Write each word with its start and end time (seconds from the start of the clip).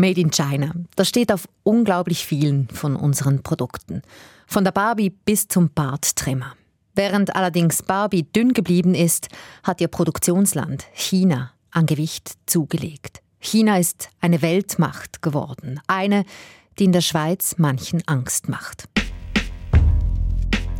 Made 0.00 0.20
in 0.20 0.30
China. 0.30 0.72
Das 0.96 1.08
steht 1.08 1.30
auf 1.30 1.48
unglaublich 1.62 2.24
vielen 2.24 2.68
von 2.68 2.96
unseren 2.96 3.42
Produkten. 3.42 4.02
Von 4.46 4.64
der 4.64 4.72
Barbie 4.72 5.10
bis 5.10 5.46
zum 5.46 5.70
Barttrimmer. 5.70 6.54
Während 6.94 7.36
allerdings 7.36 7.82
Barbie 7.82 8.24
dünn 8.24 8.52
geblieben 8.52 8.94
ist, 8.94 9.28
hat 9.62 9.80
ihr 9.80 9.88
Produktionsland 9.88 10.86
China 10.92 11.52
an 11.70 11.86
Gewicht 11.86 12.32
zugelegt. 12.46 13.22
China 13.38 13.78
ist 13.78 14.10
eine 14.20 14.42
Weltmacht 14.42 15.22
geworden, 15.22 15.80
eine, 15.86 16.24
die 16.78 16.84
in 16.84 16.92
der 16.92 17.00
Schweiz 17.00 17.54
manchen 17.58 18.02
Angst 18.06 18.48
macht. 18.48 18.88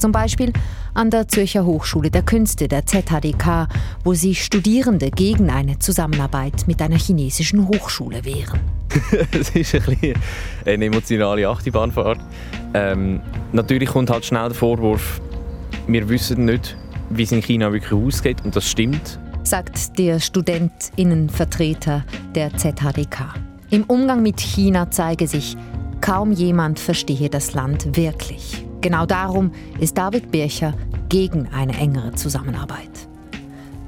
Zum 0.00 0.12
Beispiel 0.12 0.52
an 0.94 1.10
der 1.10 1.28
Zürcher 1.28 1.66
Hochschule 1.66 2.10
der 2.10 2.22
Künste, 2.22 2.68
der 2.68 2.86
ZHDK, 2.86 3.68
wo 4.02 4.14
sich 4.14 4.42
Studierende 4.42 5.10
gegen 5.10 5.50
eine 5.50 5.78
Zusammenarbeit 5.78 6.66
mit 6.66 6.80
einer 6.80 6.96
chinesischen 6.96 7.68
Hochschule 7.68 8.24
wehren. 8.24 8.60
es 9.38 9.50
ist 9.50 9.74
ein 9.74 9.82
bisschen 9.84 10.14
eine 10.64 10.86
emotionale 10.86 11.46
Achterbahnfahrt. 11.46 12.18
Ähm, 12.72 13.20
natürlich 13.52 13.90
kommt 13.90 14.08
halt 14.08 14.24
schnell 14.24 14.48
der 14.48 14.54
Vorwurf, 14.54 15.20
wir 15.86 16.08
wissen 16.08 16.46
nicht, 16.46 16.76
wie 17.10 17.24
es 17.24 17.32
in 17.32 17.42
China 17.42 17.70
wirklich 17.70 17.92
ausgeht 17.92 18.38
und 18.42 18.56
das 18.56 18.66
stimmt. 18.66 19.18
Sagt 19.42 19.98
der 19.98 20.18
Studentinnenvertreter 20.18 22.04
der 22.34 22.56
ZHDK. 22.56 23.34
Im 23.68 23.84
Umgang 23.84 24.22
mit 24.22 24.40
China 24.40 24.90
zeige 24.90 25.26
sich, 25.26 25.56
kaum 26.00 26.32
jemand 26.32 26.80
verstehe 26.80 27.28
das 27.28 27.52
Land 27.52 27.96
wirklich. 27.96 28.64
Genau 28.80 29.04
darum 29.04 29.52
ist 29.78 29.98
David 29.98 30.30
Bircher 30.30 30.72
gegen 31.10 31.48
eine 31.48 31.76
engere 31.76 32.12
Zusammenarbeit. 32.12 33.08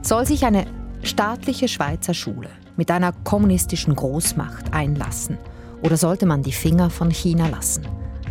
Soll 0.02 0.26
sich 0.26 0.44
eine 0.44 0.66
staatliche 1.02 1.66
Schweizer 1.68 2.12
Schule 2.12 2.50
mit 2.76 2.90
einer 2.90 3.12
kommunistischen 3.24 3.96
Großmacht 3.96 4.74
einlassen 4.74 5.38
oder 5.82 5.96
sollte 5.96 6.26
man 6.26 6.42
die 6.42 6.52
Finger 6.52 6.90
von 6.90 7.10
China 7.10 7.48
lassen? 7.48 7.86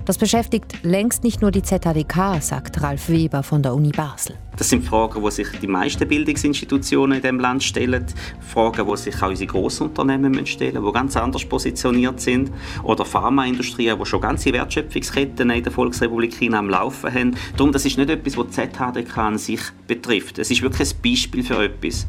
Das 0.05 0.17
beschäftigt 0.17 0.83
längst 0.83 1.23
nicht 1.23 1.41
nur 1.41 1.51
die 1.51 1.61
ZHDK, 1.61 2.41
sagt 2.41 2.81
Ralf 2.81 3.07
Weber 3.09 3.43
von 3.43 3.61
der 3.61 3.75
Uni 3.75 3.91
Basel. 3.91 4.35
Das 4.57 4.67
sind 4.67 4.83
Fragen, 4.83 5.23
die 5.23 5.31
sich 5.31 5.47
die 5.61 5.67
meisten 5.67 6.07
Bildungsinstitutionen 6.07 7.17
in 7.17 7.21
dem 7.21 7.39
Land 7.39 7.63
stellen. 7.63 8.07
Fragen, 8.39 8.87
die 8.87 8.97
sich 8.97 9.21
auch 9.21 9.29
unsere 9.29 9.47
Großunternehmen 9.47 10.45
stellen, 10.47 10.83
die 10.83 10.91
ganz 10.91 11.15
anders 11.15 11.45
positioniert 11.45 12.19
sind. 12.19 12.51
Oder 12.83 13.05
Pharmaindustrie, 13.05 13.93
die 13.95 14.05
schon 14.05 14.21
ganze 14.21 14.51
Wertschöpfungsketten 14.51 15.49
in 15.51 15.63
der 15.63 15.71
Volksrepublik 15.71 16.35
China 16.35 16.59
am 16.59 16.69
Laufen 16.69 17.13
haben. 17.13 17.35
Darum, 17.55 17.71
das 17.71 17.85
ist 17.85 17.97
nicht 17.97 18.09
etwas, 18.09 18.37
was 18.37 18.47
die 18.47 18.53
ZHDK 18.53 19.17
an 19.17 19.37
sich 19.37 19.61
betrifft. 19.85 20.39
Es 20.39 20.49
ist 20.49 20.63
wirklich 20.63 20.89
ein 20.89 20.97
Beispiel 21.03 21.43
für 21.43 21.63
etwas. 21.63 22.07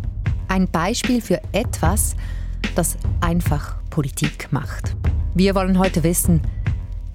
Ein 0.49 0.67
Beispiel 0.67 1.21
für 1.21 1.41
etwas, 1.53 2.17
das 2.75 2.97
einfach 3.21 3.77
Politik 3.91 4.49
macht. 4.51 4.97
Wir 5.35 5.55
wollen 5.55 5.79
heute 5.79 6.03
wissen, 6.03 6.43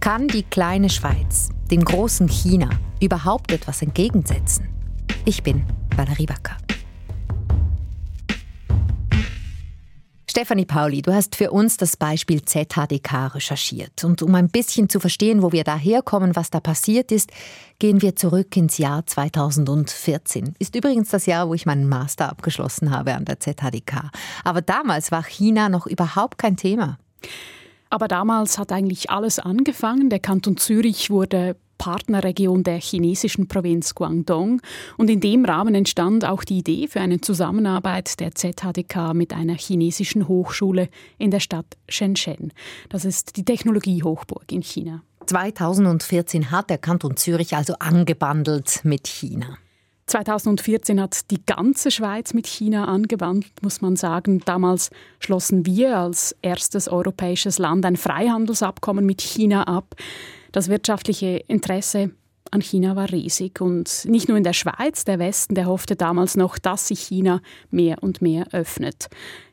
kann 0.08 0.30
die 0.30 0.44
kleine 0.44 0.89
Schweiz 0.89 1.50
dem 1.69 1.83
großen 1.83 2.30
China 2.30 2.69
überhaupt 3.02 3.52
etwas 3.52 3.81
entgegensetzen? 3.81 4.69
Ich 5.25 5.44
bin 5.44 5.66
Valerie 5.97 6.30
Wacker. 6.30 6.55
Stefanie 10.30 10.63
Pauli, 10.63 11.02
du 11.02 11.13
hast 11.13 11.35
für 11.35 11.52
uns 11.52 11.75
das 11.75 11.97
Beispiel 11.97 12.41
ZHDK 12.41 13.35
recherchiert. 13.35 14.05
Und 14.05 14.22
um 14.22 14.33
ein 14.35 14.47
bisschen 14.47 14.88
zu 14.88 15.02
verstehen, 15.02 15.41
wo 15.41 15.52
wir 15.52 15.66
da 15.66 15.75
herkommen, 15.75 16.38
was 16.38 16.52
da 16.52 16.61
passiert 16.61 17.11
ist, 17.11 17.30
gehen 17.78 18.02
wir 18.02 18.16
zurück 18.16 18.55
ins 18.55 18.78
Jahr 18.78 19.05
2014. 19.05 20.55
Ist 20.58 20.73
übrigens 20.73 21.09
das 21.09 21.25
Jahr, 21.25 21.50
wo 21.50 21.53
ich 21.53 21.66
meinen 21.66 21.89
Master 21.89 22.30
abgeschlossen 22.30 22.91
habe 22.91 23.13
an 23.13 23.25
der 23.25 23.41
ZHDK. 23.41 24.09
Aber 24.45 24.61
damals 24.61 25.11
war 25.11 25.25
China 25.25 25.67
noch 25.67 25.85
überhaupt 25.85 26.38
kein 26.38 26.55
Thema. 26.55 26.97
Aber 27.89 28.07
damals 28.07 28.57
hat 28.57 28.71
eigentlich 28.71 29.09
alles 29.09 29.39
angefangen. 29.39 30.09
Der 30.09 30.19
Kanton 30.19 30.57
Zürich 30.57 31.09
wurde 31.09 31.55
Partnerregion 31.77 32.63
der 32.63 32.79
chinesischen 32.79 33.47
Provinz 33.47 33.95
Guangdong. 33.95 34.61
Und 34.97 35.09
in 35.09 35.19
dem 35.19 35.45
Rahmen 35.45 35.75
entstand 35.75 36.25
auch 36.25 36.44
die 36.44 36.59
Idee 36.59 36.88
für 36.88 37.01
eine 37.01 37.22
Zusammenarbeit 37.22 38.19
der 38.19 38.35
ZHDK 38.35 39.13
mit 39.13 39.34
einer 39.34 39.56
chinesischen 39.56 40.28
Hochschule 40.28 40.89
in 41.17 41.31
der 41.31 41.39
Stadt 41.39 41.78
Shenzhen. 41.88 42.51
Das 42.89 43.06
ist 43.06 43.38
die 43.38 43.45
Technologiehochburg 43.45 44.51
in 44.51 44.62
China. 44.62 45.03
2014 45.28 46.51
hat 46.51 46.69
der 46.69 46.78
Kanton 46.78 47.17
Zürich 47.17 47.56
also 47.56 47.75
angebandelt 47.79 48.81
mit 48.83 49.07
China. 49.07 49.57
2014 50.07 51.01
hat 51.01 51.29
die 51.31 51.45
ganze 51.45 51.91
Schweiz 51.91 52.34
mit 52.34 52.47
China 52.47 52.85
angewandt, 52.85 53.47
muss 53.62 53.81
man 53.81 53.97
sagen. 53.97 54.41
Damals 54.45 54.90
schlossen 55.19 55.66
wir 55.66 55.97
als 55.97 56.35
erstes 56.41 56.88
europäisches 56.88 57.59
Land 57.59 57.85
ein 57.85 57.97
Freihandelsabkommen 57.97 59.06
mit 59.06 59.22
China 59.22 59.63
ab. 59.63 59.95
Das 60.53 60.69
wirtschaftliche 60.69 61.44
Interesse 61.47 62.12
an 62.51 62.62
China 62.62 62.95
war 62.95 63.12
riesig 63.12 63.59
und 63.59 64.06
nicht 64.06 64.29
nur 64.29 64.38
in 64.38 64.45
der 64.45 64.53
Schweiz, 64.53 65.03
der 65.03 65.19
Westen, 65.19 65.56
der 65.56 65.66
hoffte 65.66 65.97
damals 65.97 66.38
noch, 66.38 66.57
dass 66.57 66.88
sich 66.88 67.01
China 67.01 67.41
mehr 67.69 68.01
und 68.01 68.22
mehr 68.22 68.47
öffnet. 68.53 69.07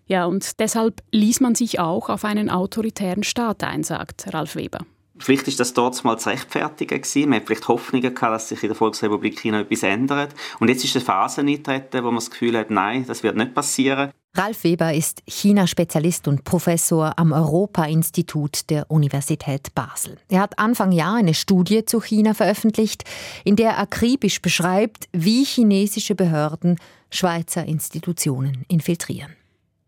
Ja, 0.06 0.26
und 0.26 0.60
deshalb 0.60 1.02
ließ 1.10 1.40
man 1.40 1.56
sich 1.56 1.80
auch 1.80 2.08
auf 2.08 2.24
einen 2.24 2.48
autoritären 2.48 3.24
Staat 3.24 3.64
ein, 3.64 3.82
sagt 3.82 4.32
Ralf 4.32 4.54
Weber. 4.54 4.86
Vielleicht 5.18 5.46
ist 5.46 5.60
das 5.60 5.74
dort 5.74 6.02
mal 6.04 6.18
zu 6.18 6.28
rechtfertigen 6.28 7.00
gewesen. 7.00 7.28
Man 7.28 7.40
hat 7.40 7.46
vielleicht 7.46 7.68
Hoffnungen 7.68 8.14
gehabt, 8.14 8.34
dass 8.34 8.48
sich 8.48 8.62
in 8.62 8.68
der 8.68 8.76
Volksrepublik 8.76 9.38
China 9.38 9.60
etwas 9.60 9.84
ändert. 9.84 10.34
Und 10.58 10.68
jetzt 10.68 10.84
ist 10.84 10.96
eine 10.96 11.04
Phase 11.04 11.42
eingetreten, 11.42 12.02
wo 12.02 12.08
man 12.08 12.16
das 12.16 12.30
Gefühl 12.30 12.58
hat, 12.58 12.70
nein, 12.70 13.04
das 13.06 13.22
wird 13.22 13.36
nicht 13.36 13.54
passieren. 13.54 14.10
Ralf 14.36 14.64
Weber 14.64 14.92
ist 14.92 15.22
China-Spezialist 15.28 16.26
und 16.26 16.42
Professor 16.42 17.16
am 17.16 17.30
Europa-Institut 17.30 18.68
der 18.68 18.90
Universität 18.90 19.72
Basel. 19.76 20.16
Er 20.28 20.40
hat 20.40 20.58
Anfang 20.58 20.90
Jahr 20.90 21.14
eine 21.14 21.34
Studie 21.34 21.84
zu 21.84 22.00
China 22.00 22.34
veröffentlicht, 22.34 23.04
in 23.44 23.54
der 23.54 23.70
er 23.70 23.78
akribisch 23.78 24.42
beschreibt, 24.42 25.08
wie 25.12 25.44
chinesische 25.44 26.16
Behörden 26.16 26.80
Schweizer 27.10 27.64
Institutionen 27.64 28.64
infiltrieren. 28.66 29.36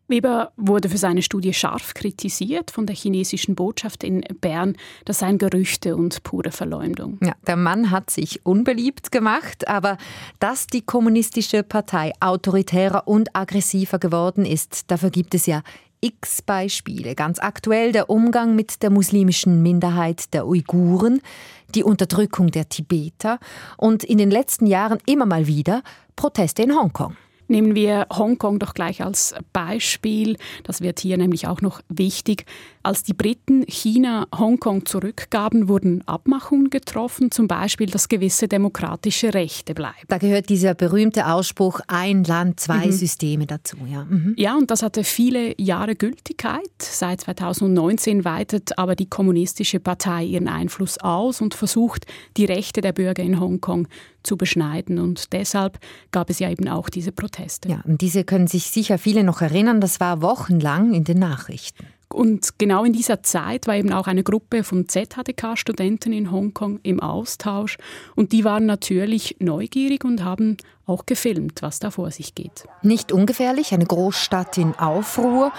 Weber 0.09 0.53
wurde 0.57 0.89
für 0.89 0.99
seine 0.99 1.23
Studie 1.23 1.53
scharf 1.53 1.95
kritisiert 1.95 2.71
von 2.71 2.87
der 2.87 2.95
chinesischen 2.95 3.55
Botschaft 3.55 4.05
in 4.05 4.25
Bern. 4.41 4.77
Das 5.05 5.19
seien 5.19 5.39
Gerüchte 5.39 5.97
und 5.97 6.23
pure 6.23 6.53
Verleumdung. 6.53 7.19
Ja, 7.23 7.35
der 7.47 7.57
Mann 7.57 7.91
hat 7.91 8.11
sich 8.11 8.47
unbeliebt 8.47 9.11
gemacht, 9.11 9.67
aber 9.67 9.99
dass 10.39 10.69
die 10.69 10.83
kommunistische 10.83 11.63
Partei 11.63 12.13
autoritärer 12.21 13.09
und 13.09 13.35
aggressiver 13.35 13.99
geworden 13.99 14.45
ist, 14.45 14.91
dafür 14.91 15.11
gibt 15.11 15.35
es 15.35 15.47
ja 15.47 15.63
x 16.01 16.43
Beispiele. 16.43 17.15
Ganz 17.15 17.39
aktuell 17.41 17.91
der 17.91 18.11
Umgang 18.11 18.55
mit 18.55 18.83
der 18.83 18.91
muslimischen 18.91 19.63
Minderheit 19.63 20.33
der 20.35 20.47
Uiguren, 20.47 21.21
die 21.75 21.83
Unterdrückung 21.83 22.51
der 22.51 22.69
Tibeter 22.69 23.41
und 23.77 24.05
in 24.05 24.19
den 24.19 24.31
letzten 24.31 24.67
Jahren 24.67 24.99
immer 25.07 25.27
mal 25.27 25.47
wieder 25.47 25.83
Proteste 26.15 26.63
in 26.63 26.77
Hongkong. 26.77 27.17
Nehmen 27.49 27.75
wir 27.75 28.07
Hongkong 28.11 28.59
doch 28.59 28.75
gleich 28.75 29.03
als 29.03 29.35
Beispiel. 29.53 30.37
Das 30.65 30.81
wird 30.81 31.01
hier 31.01 31.17
nämlich 31.17 31.47
auch 31.47 31.61
noch 31.61 31.81
wichtig. 31.89 32.45
Als 32.87 33.03
die 33.03 33.15
Briten 33.15 33.65
China 33.67 34.29
Hongkong 34.33 34.87
zurückgaben, 34.87 35.67
wurden 35.67 36.07
Abmachungen 36.07 36.71
getroffen, 36.71 37.33
zum 37.33 37.49
Beispiel, 37.49 37.89
dass 37.89 38.09
gewisse 38.09 38.47
demokratische 38.47 39.35
Rechte 39.35 39.75
bleiben. 39.75 40.07
Da 40.07 40.19
gehört 40.19 40.49
dieser 40.51 40.75
berühmte 40.75 41.27
Ausspruch 41.27 41.81
ein 41.89 42.23
Land, 42.23 42.61
zwei 42.61 42.87
mhm. 42.87 42.93
Systeme 42.93 43.47
dazu. 43.49 43.77
Ja. 43.91 44.05
Mhm. 44.05 44.35
ja, 44.37 44.57
und 44.57 44.71
das 44.71 44.85
hatte 44.85 45.03
viele 45.03 45.61
Jahre 45.61 45.97
Gültigkeit. 45.97 46.71
Seit 46.79 47.23
2019 47.23 48.25
weitet 48.25 48.79
aber 48.79 48.95
die 48.95 49.11
kommunistische 49.11 49.81
Partei 49.81 50.23
ihren 50.23 50.47
Einfluss 50.47 50.99
aus 50.99 51.41
und 51.41 51.55
versucht, 51.55 52.07
die 52.37 52.45
Rechte 52.45 52.83
der 52.83 52.93
Bürger 52.93 53.25
in 53.25 53.41
Hongkong 53.41 53.89
zu 54.23 54.37
beschneiden. 54.37 55.01
Und 55.01 55.33
deshalb 55.33 55.81
gab 56.13 56.31
es 56.31 56.39
ja 56.39 56.49
eben 56.51 56.69
auch 56.69 56.89
diese 56.89 57.11
Proteste. 57.11 57.69
Ja, 57.69 57.81
und 57.85 58.01
diese 58.01 58.23
können 58.23 58.47
sich 58.47 58.71
sicher 58.71 58.97
viele 58.97 59.25
noch 59.25 59.41
erinnern. 59.41 59.81
Das 59.81 59.99
war 59.99 60.23
wochenlang 60.23 60.95
in 60.95 61.03
den 61.03 61.19
Nachrichten. 61.19 61.85
Und 62.09 62.59
genau 62.59 62.85
in 62.85 62.93
dieser 62.93 63.23
Zeit 63.23 63.67
war 63.67 63.75
eben 63.75 63.93
auch 63.93 64.07
eine 64.07 64.23
Gruppe 64.23 64.63
von 64.63 64.89
ZHDK-Studenten 64.89 66.13
in 66.13 66.31
Hongkong 66.31 66.79
im 66.83 67.01
Austausch. 67.01 67.79
Und 68.15 68.33
die 68.33 68.45
waren 68.45 68.65
natürlich 68.67 69.37
neugierig 69.41 70.05
und 70.05 70.25
haben 70.25 70.57
auch 70.87 71.05
gefilmt, 71.05 71.63
was 71.63 71.81
da 71.81 71.91
vor 71.91 72.11
sich 72.13 72.35
geht. 72.35 72.67
Nicht 72.83 73.11
ungefährlich, 73.11 73.73
eine 73.73 73.87
Großstadt 73.87 74.57
in 74.59 74.75
Aufruhr. 74.75 75.53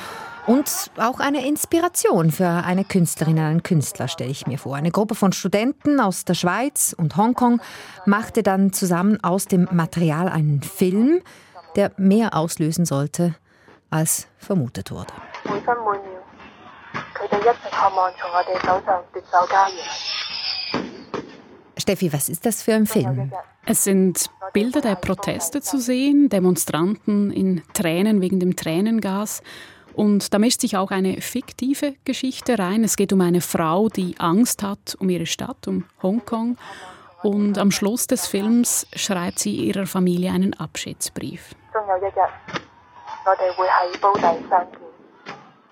Und 0.47 0.91
auch 0.95 1.19
eine 1.19 1.45
Inspiration 1.45 2.31
für 2.31 2.47
eine 2.47 2.85
Künstlerin, 2.85 3.37
einen 3.37 3.63
Künstler, 3.63 4.07
stelle 4.07 4.31
ich 4.31 4.47
mir 4.47 4.57
vor. 4.57 4.77
Eine 4.77 4.91
Gruppe 4.91 5.13
von 5.13 5.33
Studenten 5.33 5.99
aus 5.99 6.23
der 6.23 6.35
Schweiz 6.35 6.95
und 6.97 7.17
Hongkong 7.17 7.61
machte 8.05 8.43
dann 8.43 8.71
zusammen 8.71 9.21
aus 9.21 9.47
dem 9.47 9.67
Material 9.73 10.29
einen 10.29 10.61
Film, 10.63 11.19
der 11.75 11.91
mehr 11.97 12.33
auslösen 12.33 12.85
sollte, 12.85 13.35
als 13.89 14.27
vermutet 14.37 14.89
wurde. 14.89 15.11
Steffi, 21.77 22.11
was 22.11 22.29
ist 22.29 22.45
das 22.45 22.63
für 22.63 22.73
ein 22.73 22.85
Film? 22.85 23.31
Es 23.65 23.83
sind 23.83 24.29
Bilder 24.53 24.81
der 24.81 24.95
Proteste 24.95 25.61
zu 25.61 25.79
sehen, 25.79 26.29
Demonstranten 26.29 27.31
in 27.31 27.63
Tränen 27.73 28.21
wegen 28.21 28.39
dem 28.39 28.55
Tränengas 28.55 29.41
Und 29.97 30.31
da 30.33 30.37
mischt 30.37 30.61
sich 30.61 30.77
auch 30.77 30.91
eine 30.91 31.21
fiktive 31.21 31.95
Geschichte 32.05 32.59
rein. 32.59 32.83
Es 32.83 32.97
geht 32.97 33.11
um 33.13 33.21
eine 33.21 33.41
Frau, 33.41 33.89
die 33.89 34.15
Angst 34.19 34.61
hat 34.61 34.95
um 34.99 35.09
ihre 35.09 35.25
Stadt, 35.25 35.67
um 35.67 35.85
Hongkong. 36.03 36.55
Und 37.23 37.57
am 37.57 37.71
Schluss 37.71 38.05
des 38.05 38.27
Films 38.27 38.85
schreibt 38.95 39.39
sie 39.39 39.55
ihrer 39.55 39.87
Familie 39.87 40.31
einen 40.31 40.53
Abschiedsbrief. 40.53 41.55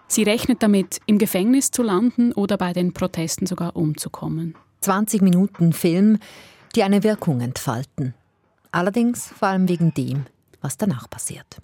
Sie 0.08 0.24
rechnet 0.24 0.62
damit, 0.62 1.00
im 1.08 1.18
Gefängnis 1.18 1.72
zu 1.72 1.84
landen 1.84 2.32
oder 2.34 2.58
bei 2.58 2.74
den 2.74 2.94
Protesten 2.94 3.48
sogar 3.48 3.76
umzukommen. 3.76 4.56
20 4.82 5.22
Minuten 5.22 5.74
Film, 5.74 6.20
die 6.76 6.84
eine 6.84 7.04
Wirkung 7.04 7.42
entfalten. 7.42 8.14
Allerdings 8.72 9.28
vor 9.28 9.48
allem 9.48 9.68
wegen 9.68 9.94
dem, 9.94 10.26
was 10.62 10.78
danach 10.78 11.10
passiert. 11.10 11.58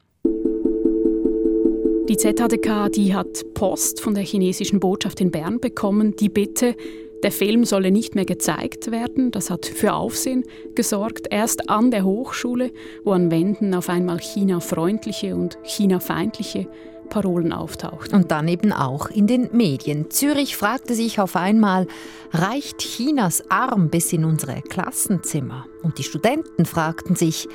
Die 2.09 2.17
ZHDK 2.17 2.89
die 2.91 3.15
hat 3.15 3.53
Post 3.53 4.01
von 4.01 4.15
der 4.15 4.23
chinesischen 4.23 4.79
Botschaft 4.79 5.21
in 5.21 5.31
Bern 5.31 5.59
bekommen, 5.59 6.15
die 6.15 6.29
Bitte, 6.29 6.75
der 7.23 7.31
Film 7.31 7.65
solle 7.65 7.91
nicht 7.91 8.15
mehr 8.15 8.25
gezeigt 8.25 8.89
werden. 8.89 9.31
Das 9.31 9.51
hat 9.51 9.67
für 9.67 9.93
Aufsehen 9.93 10.43
gesorgt. 10.73 11.27
Erst 11.29 11.69
an 11.69 11.91
der 11.91 12.03
Hochschule, 12.03 12.71
wo 13.03 13.11
an 13.11 13.29
Wänden 13.29 13.75
auf 13.75 13.89
einmal 13.89 14.19
China-freundliche 14.19 15.35
und 15.35 15.59
China-feindliche 15.63 16.67
Parolen 17.11 17.53
auftauchten. 17.53 18.15
Und 18.15 18.31
dann 18.31 18.47
eben 18.47 18.73
auch 18.73 19.07
in 19.09 19.27
den 19.27 19.49
Medien. 19.51 20.09
Zürich 20.09 20.57
fragte 20.57 20.95
sich 20.95 21.19
auf 21.19 21.35
einmal, 21.35 21.85
reicht 22.31 22.79
Chinas 22.79 23.43
Arm 23.49 23.89
bis 23.89 24.11
in 24.11 24.25
unsere 24.25 24.63
Klassenzimmer? 24.63 25.65
Und 25.83 25.99
die 25.99 26.03
Studenten 26.03 26.65
fragten 26.65 27.15
sich, 27.15 27.47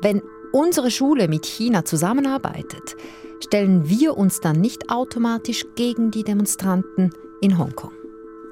wenn 0.00 0.22
unsere 0.52 0.90
Schule 0.90 1.28
mit 1.28 1.44
China 1.44 1.84
zusammenarbeitet, 1.84 2.96
stellen 3.44 3.90
wir 3.90 4.16
uns 4.16 4.40
dann 4.40 4.60
nicht 4.60 4.88
automatisch 4.90 5.66
gegen 5.74 6.10
die 6.10 6.24
Demonstranten 6.24 7.10
in 7.42 7.58
Hongkong? 7.58 7.92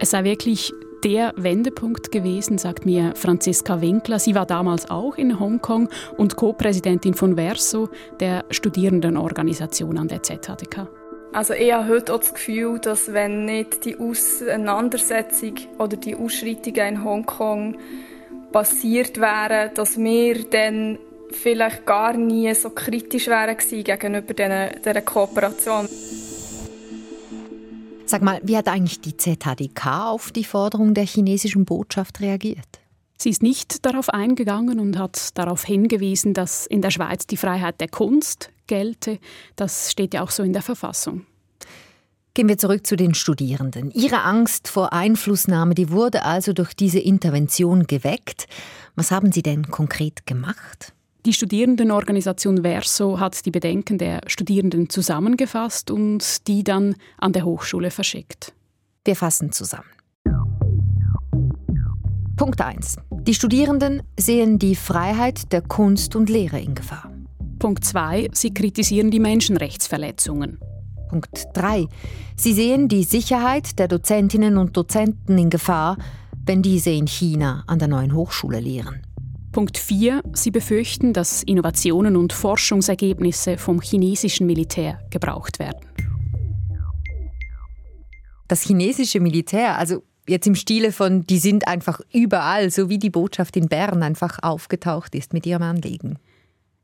Es 0.00 0.10
sei 0.10 0.24
wirklich 0.24 0.74
der 1.04 1.32
Wendepunkt 1.36 2.10
gewesen, 2.10 2.58
sagt 2.58 2.86
mir 2.86 3.14
Franziska 3.14 3.80
Winkler. 3.80 4.18
Sie 4.18 4.34
war 4.34 4.46
damals 4.46 4.90
auch 4.90 5.16
in 5.16 5.38
Hongkong 5.38 5.88
und 6.16 6.36
Co-Präsidentin 6.36 7.14
von 7.14 7.36
Verso, 7.36 7.88
der 8.20 8.44
Studierendenorganisation 8.50 9.98
an 9.98 10.08
der 10.08 10.22
ZHDK. 10.22 10.88
Also 11.32 11.54
ich 11.54 11.72
habe 11.72 11.88
heute 11.88 12.14
auch 12.14 12.20
das 12.20 12.32
Gefühl, 12.32 12.78
dass 12.78 13.12
wenn 13.12 13.44
nicht 13.44 13.84
die 13.84 13.98
Auseinandersetzung 13.98 15.54
oder 15.78 15.96
die 15.96 16.16
Ausschreitungen 16.16 16.94
in 16.94 17.04
Hongkong 17.04 17.76
passiert 18.50 19.20
wären, 19.20 19.74
dass 19.74 19.98
wir 19.98 20.44
dann 20.44 20.98
vielleicht 21.30 21.84
gar 21.84 22.14
nie 22.14 22.52
so 22.54 22.70
kritisch 22.70 23.26
wären 23.26 23.56
gegenüber 23.58 24.34
dieser 24.34 25.02
Kooperation. 25.02 25.86
Sag 28.08 28.22
mal, 28.22 28.40
wie 28.42 28.56
hat 28.56 28.68
eigentlich 28.68 29.02
die 29.02 29.18
ZHDK 29.18 30.06
auf 30.06 30.32
die 30.32 30.44
Forderung 30.44 30.94
der 30.94 31.04
chinesischen 31.04 31.66
Botschaft 31.66 32.20
reagiert? 32.20 32.80
Sie 33.18 33.28
ist 33.28 33.42
nicht 33.42 33.84
darauf 33.84 34.08
eingegangen 34.08 34.80
und 34.80 34.98
hat 34.98 35.36
darauf 35.36 35.62
hingewiesen, 35.62 36.32
dass 36.32 36.66
in 36.66 36.80
der 36.80 36.90
Schweiz 36.90 37.26
die 37.26 37.36
Freiheit 37.36 37.82
der 37.82 37.88
Kunst 37.88 38.50
gelte. 38.66 39.18
Das 39.56 39.92
steht 39.92 40.14
ja 40.14 40.22
auch 40.22 40.30
so 40.30 40.42
in 40.42 40.54
der 40.54 40.62
Verfassung. 40.62 41.26
Gehen 42.32 42.48
wir 42.48 42.56
zurück 42.56 42.86
zu 42.86 42.96
den 42.96 43.12
Studierenden. 43.12 43.90
Ihre 43.90 44.22
Angst 44.22 44.68
vor 44.68 44.94
Einflussnahme, 44.94 45.74
die 45.74 45.90
wurde 45.90 46.22
also 46.24 46.54
durch 46.54 46.72
diese 46.72 47.00
Intervention 47.00 47.86
geweckt. 47.86 48.46
Was 48.96 49.10
haben 49.10 49.32
Sie 49.32 49.42
denn 49.42 49.70
konkret 49.70 50.24
gemacht? 50.24 50.94
Die 51.26 51.32
Studierendenorganisation 51.32 52.62
Verso 52.62 53.18
hat 53.18 53.44
die 53.44 53.50
Bedenken 53.50 53.98
der 53.98 54.20
Studierenden 54.26 54.88
zusammengefasst 54.88 55.90
und 55.90 56.46
die 56.46 56.62
dann 56.62 56.94
an 57.18 57.32
der 57.32 57.44
Hochschule 57.44 57.90
verschickt. 57.90 58.54
Wir 59.04 59.16
fassen 59.16 59.52
zusammen. 59.52 59.88
Punkt 62.36 62.60
1. 62.60 62.96
Die 63.22 63.34
Studierenden 63.34 64.02
sehen 64.18 64.60
die 64.60 64.76
Freiheit 64.76 65.52
der 65.52 65.60
Kunst 65.60 66.14
und 66.14 66.30
Lehre 66.30 66.60
in 66.60 66.76
Gefahr. 66.76 67.10
Punkt 67.58 67.84
2. 67.84 68.28
Sie 68.32 68.54
kritisieren 68.54 69.10
die 69.10 69.18
Menschenrechtsverletzungen. 69.18 70.60
Punkt 71.08 71.48
3. 71.54 71.86
Sie 72.36 72.52
sehen 72.52 72.86
die 72.86 73.02
Sicherheit 73.02 73.78
der 73.80 73.88
Dozentinnen 73.88 74.56
und 74.56 74.76
Dozenten 74.76 75.36
in 75.36 75.50
Gefahr, 75.50 75.96
wenn 76.46 76.62
diese 76.62 76.90
in 76.90 77.08
China 77.08 77.64
an 77.66 77.80
der 77.80 77.88
neuen 77.88 78.14
Hochschule 78.14 78.60
lehren. 78.60 79.02
Punkt 79.58 79.76
4. 79.76 80.22
Sie 80.34 80.52
befürchten, 80.52 81.12
dass 81.12 81.42
Innovationen 81.42 82.16
und 82.16 82.32
Forschungsergebnisse 82.32 83.58
vom 83.58 83.80
chinesischen 83.80 84.46
Militär 84.46 85.00
gebraucht 85.10 85.58
werden. 85.58 85.84
Das 88.46 88.62
chinesische 88.62 89.18
Militär, 89.18 89.76
also 89.76 90.04
jetzt 90.28 90.46
im 90.46 90.54
Stile 90.54 90.92
von, 90.92 91.26
die 91.26 91.40
sind 91.40 91.66
einfach 91.66 92.00
überall, 92.12 92.70
so 92.70 92.88
wie 92.88 92.98
die 92.98 93.10
Botschaft 93.10 93.56
in 93.56 93.66
Bern 93.66 94.04
einfach 94.04 94.38
aufgetaucht 94.42 95.16
ist 95.16 95.32
mit 95.32 95.44
ihrem 95.44 95.62
Anliegen. 95.62 96.20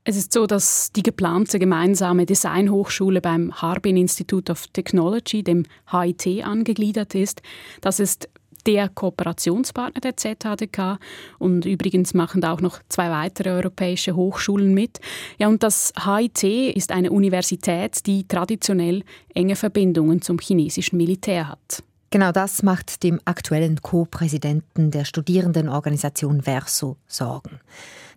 Es 0.03 0.17
ist 0.17 0.33
so, 0.33 0.49
dass 0.49 0.91
die 0.91 1.05
geplante 1.05 1.61
gemeinsame 1.61 2.27
Designhochschule 2.27 3.21
beim 3.21 3.53
Harbin 3.55 3.97
Institute 3.97 4.51
of 4.51 4.67
Technology, 4.67 5.45
dem 5.45 5.65
HIT, 5.93 6.45
angegliedert 6.45 7.15
ist. 7.15 7.41
Das 7.81 8.01
ist 8.01 8.29
der 8.67 8.89
Kooperationspartner 8.89 10.01
der 10.01 10.17
ZHDK 10.17 10.99
und 11.39 11.65
übrigens 11.65 12.15
machen 12.15 12.41
da 12.41 12.53
auch 12.53 12.61
noch 12.61 12.81
zwei 12.89 13.11
weitere 13.11 13.51
europäische 13.51 14.17
Hochschulen 14.17 14.75
mit. 14.75 15.01
Ja, 15.39 15.49
und 15.49 15.63
das 15.63 15.93
HIT 16.05 16.43
ist 16.77 16.93
eine 16.93 17.11
Universität, 17.11 18.07
die 18.07 18.27
traditionell 18.27 19.03
enge 19.35 19.57
Verbindungen 19.57 20.23
zum 20.23 20.39
chinesischen 20.39 20.97
Militär 20.97 21.49
hat. 21.49 21.83
Genau 22.11 22.31
das 22.31 22.63
macht 22.63 23.03
dem 23.03 23.21
aktuellen 23.25 23.83
Co-Präsidenten 23.83 24.93
der 24.93 25.05
Studierendenorganisation 25.05 26.43
Verso 26.43 26.97
Sorgen. 27.09 27.59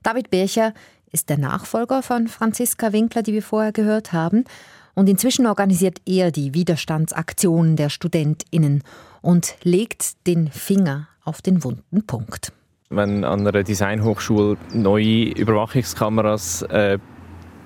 David 0.04 0.30
Bircher 0.30 0.74
ist 1.12 1.30
der 1.30 1.40
Nachfolger 1.40 2.04
von 2.04 2.28
Franziska 2.28 2.94
Winkler, 2.94 3.24
die 3.24 3.34
wir 3.34 3.42
vorher 3.42 3.72
gehört 3.72 4.14
haben. 4.14 4.44
Und 4.98 5.08
inzwischen 5.08 5.46
organisiert 5.46 6.02
er 6.08 6.32
die 6.32 6.56
Widerstandsaktionen 6.56 7.76
der 7.76 7.90
StudentInnen 7.90 8.84
und 9.22 9.56
legt 9.62 10.26
den 10.26 10.48
Finger 10.48 11.08
auf 11.24 11.44
den 11.44 11.64
wunden 11.64 12.08
Punkt. 12.08 12.52
Wenn 12.90 13.24
an 13.24 13.42
einer 13.42 13.62
Designhochschule 13.62 14.58
neue 14.74 15.26
Überwachungskameras 15.34 16.64
äh, 16.64 16.98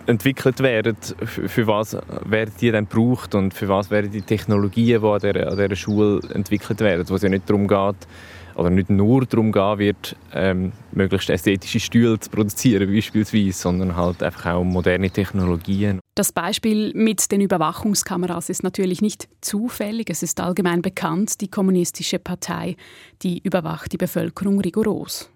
entwickelt 0.07 0.59
werden, 0.59 0.97
für 1.25 1.67
was 1.67 1.95
werden 2.25 2.51
die 2.59 2.69
dann 2.69 2.89
gebraucht 2.89 3.33
und 3.33 3.53
für 3.53 3.69
was 3.69 3.89
werden 3.89 4.11
die 4.11 4.23
Technologien, 4.23 4.99
die 5.01 5.07
an 5.07 5.19
dieser, 5.19 5.51
an 5.51 5.57
dieser 5.57 5.75
Schule 5.77 6.19
entwickelt 6.33 6.81
werden, 6.81 7.07
wo 7.07 7.15
es 7.15 7.21
ja 7.21 7.29
nicht 7.29 7.49
darum 7.49 7.65
geht, 7.65 8.07
oder 8.55 8.69
nicht 8.69 8.89
nur 8.89 9.25
darum 9.25 9.51
gehen 9.51 9.79
wird, 9.79 10.15
ähm, 10.33 10.71
möglichst 10.91 11.29
ästhetische 11.29 11.79
Stühle 11.79 12.19
zu 12.19 12.29
produzieren 12.29 12.93
beispielsweise, 12.93 13.51
sondern 13.51 13.95
halt 13.95 14.21
einfach 14.23 14.53
auch 14.53 14.63
moderne 14.63 15.09
Technologien. 15.09 15.99
Das 16.15 16.31
Beispiel 16.31 16.91
mit 16.93 17.31
den 17.31 17.41
Überwachungskameras 17.41 18.49
ist 18.49 18.63
natürlich 18.63 19.01
nicht 19.01 19.29
zufällig. 19.41 20.09
Es 20.09 20.23
ist 20.23 20.39
allgemein 20.39 20.81
bekannt, 20.81 21.41
die 21.41 21.49
kommunistische 21.49 22.19
Partei, 22.19 22.75
die 23.21 23.39
überwacht 23.39 23.91
die 23.91 23.97
Bevölkerung 23.97 24.59
rigoros. 24.59 25.29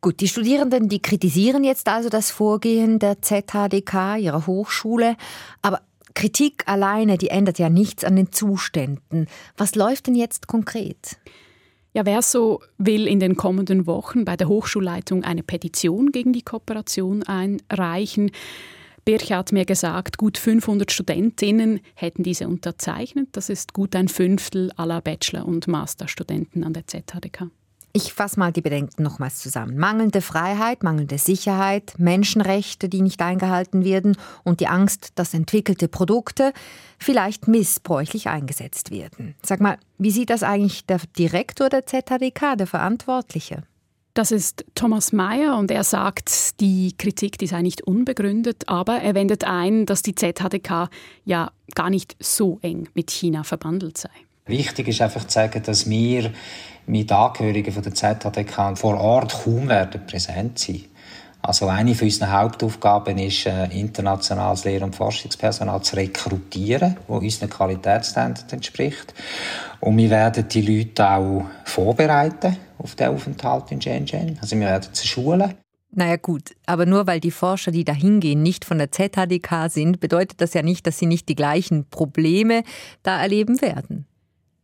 Gut, 0.00 0.20
die 0.20 0.28
Studierenden, 0.28 0.88
die 0.88 1.00
kritisieren 1.00 1.62
jetzt 1.62 1.88
also 1.88 2.08
das 2.08 2.32
Vorgehen 2.32 2.98
der 2.98 3.22
ZHDK, 3.22 4.16
ihrer 4.18 4.46
Hochschule, 4.46 5.16
aber 5.62 5.80
Kritik 6.14 6.64
alleine, 6.66 7.18
die 7.18 7.28
ändert 7.28 7.58
ja 7.58 7.68
nichts 7.68 8.04
an 8.04 8.16
den 8.16 8.32
Zuständen. 8.32 9.26
Was 9.56 9.74
läuft 9.74 10.08
denn 10.08 10.14
jetzt 10.14 10.46
konkret? 10.46 11.18
Ja, 11.94 12.04
Verso 12.04 12.62
will 12.78 13.06
in 13.06 13.20
den 13.20 13.36
kommenden 13.36 13.86
Wochen 13.86 14.24
bei 14.24 14.34
der 14.36 14.48
Hochschulleitung 14.48 15.24
eine 15.24 15.42
Petition 15.42 16.10
gegen 16.10 16.32
die 16.32 16.40
Kooperation 16.40 17.22
einreichen. 17.22 18.30
Birch 19.04 19.30
hat 19.30 19.52
mir 19.52 19.66
gesagt, 19.66 20.16
gut 20.16 20.38
500 20.38 20.90
Studentinnen 20.90 21.80
hätten 21.94 22.22
diese 22.22 22.48
unterzeichnet. 22.48 23.28
Das 23.32 23.50
ist 23.50 23.74
gut 23.74 23.94
ein 23.94 24.08
Fünftel 24.08 24.70
aller 24.76 25.02
Bachelor- 25.02 25.46
und 25.46 25.68
Masterstudenten 25.68 26.64
an 26.64 26.72
der 26.72 26.86
ZHDK. 26.86 27.50
Ich 27.94 28.14
fasse 28.14 28.38
mal 28.38 28.52
die 28.52 28.62
Bedenken 28.62 29.02
nochmals 29.02 29.40
zusammen. 29.40 29.76
Mangelnde 29.76 30.22
Freiheit, 30.22 30.82
mangelnde 30.82 31.18
Sicherheit, 31.18 31.92
Menschenrechte, 31.98 32.88
die 32.88 33.02
nicht 33.02 33.20
eingehalten 33.20 33.84
werden 33.84 34.16
und 34.44 34.60
die 34.60 34.66
Angst, 34.66 35.10
dass 35.16 35.34
entwickelte 35.34 35.88
Produkte 35.88 36.54
vielleicht 36.98 37.48
missbräuchlich 37.48 38.28
eingesetzt 38.28 38.90
werden. 38.90 39.34
Sag 39.44 39.60
mal, 39.60 39.76
wie 39.98 40.10
sieht 40.10 40.30
das 40.30 40.42
eigentlich 40.42 40.86
der 40.86 41.00
Direktor 41.18 41.68
der 41.68 41.84
ZHDK, 41.84 42.56
der 42.56 42.66
Verantwortliche? 42.66 43.62
Das 44.14 44.30
ist 44.30 44.64
Thomas 44.74 45.12
Mayer 45.12 45.58
und 45.58 45.70
er 45.70 45.84
sagt, 45.84 46.60
die 46.60 46.94
Kritik 46.96 47.36
die 47.38 47.46
sei 47.46 47.60
nicht 47.60 47.82
unbegründet, 47.82 48.68
aber 48.68 49.00
er 49.00 49.14
wendet 49.14 49.44
ein, 49.44 49.84
dass 49.84 50.02
die 50.02 50.14
ZHDK 50.14 50.88
ja 51.24 51.50
gar 51.74 51.90
nicht 51.90 52.16
so 52.20 52.58
eng 52.62 52.88
mit 52.94 53.10
China 53.10 53.42
verbandelt 53.44 53.98
sei. 53.98 54.10
Wichtig 54.46 54.88
ist 54.88 55.00
einfach 55.00 55.24
zu 55.24 55.34
sagen, 55.34 55.62
dass 55.62 55.88
wir 55.88 56.32
mit 56.86 57.12
Angehörigen 57.12 57.72
von 57.72 57.82
der 57.82 57.94
ZHDK 57.94 58.76
vor 58.76 58.98
Ort 59.00 59.44
kaum 59.44 59.68
werden 59.68 60.04
präsent 60.06 60.58
sein. 60.58 60.84
Also 61.44 61.66
eine 61.66 61.94
von 61.94 62.06
unseren 62.06 62.32
Hauptaufgaben 62.32 63.18
ist, 63.18 63.46
äh, 63.46 63.66
internationales 63.66 64.64
Lehr- 64.64 64.82
und 64.82 64.94
Forschungspersonal 64.94 65.82
zu 65.82 65.96
rekrutieren, 65.96 66.96
wo 67.08 67.16
unseren 67.16 67.50
Qualitätsstandards 67.50 68.52
entspricht. 68.52 69.12
Und 69.80 69.96
wir 69.96 70.10
werden 70.10 70.46
die 70.48 70.62
Leute 70.62 71.08
auch 71.08 71.44
vorbereiten 71.64 72.56
auf 72.78 72.94
den 72.94 73.08
Aufenthalt 73.08 73.72
in 73.72 73.80
Shenzhen. 73.80 74.38
Also 74.40 74.56
wir 74.56 74.66
werden 74.66 74.88
sie 74.92 75.08
schulen. 75.08 75.54
Naja 75.94 76.16
gut, 76.16 76.54
aber 76.64 76.86
nur 76.86 77.06
weil 77.06 77.20
die 77.20 77.32
Forscher, 77.32 77.70
die 77.70 77.84
da 77.84 77.92
hingehen, 77.92 78.42
nicht 78.42 78.64
von 78.64 78.78
der 78.78 78.92
ZHDK 78.92 79.68
sind, 79.68 80.00
bedeutet 80.00 80.40
das 80.40 80.54
ja 80.54 80.62
nicht, 80.62 80.86
dass 80.86 80.98
sie 80.98 81.06
nicht 81.06 81.28
die 81.28 81.34
gleichen 81.34 81.86
Probleme 81.90 82.62
da 83.02 83.20
erleben 83.20 83.60
werden. 83.60 84.06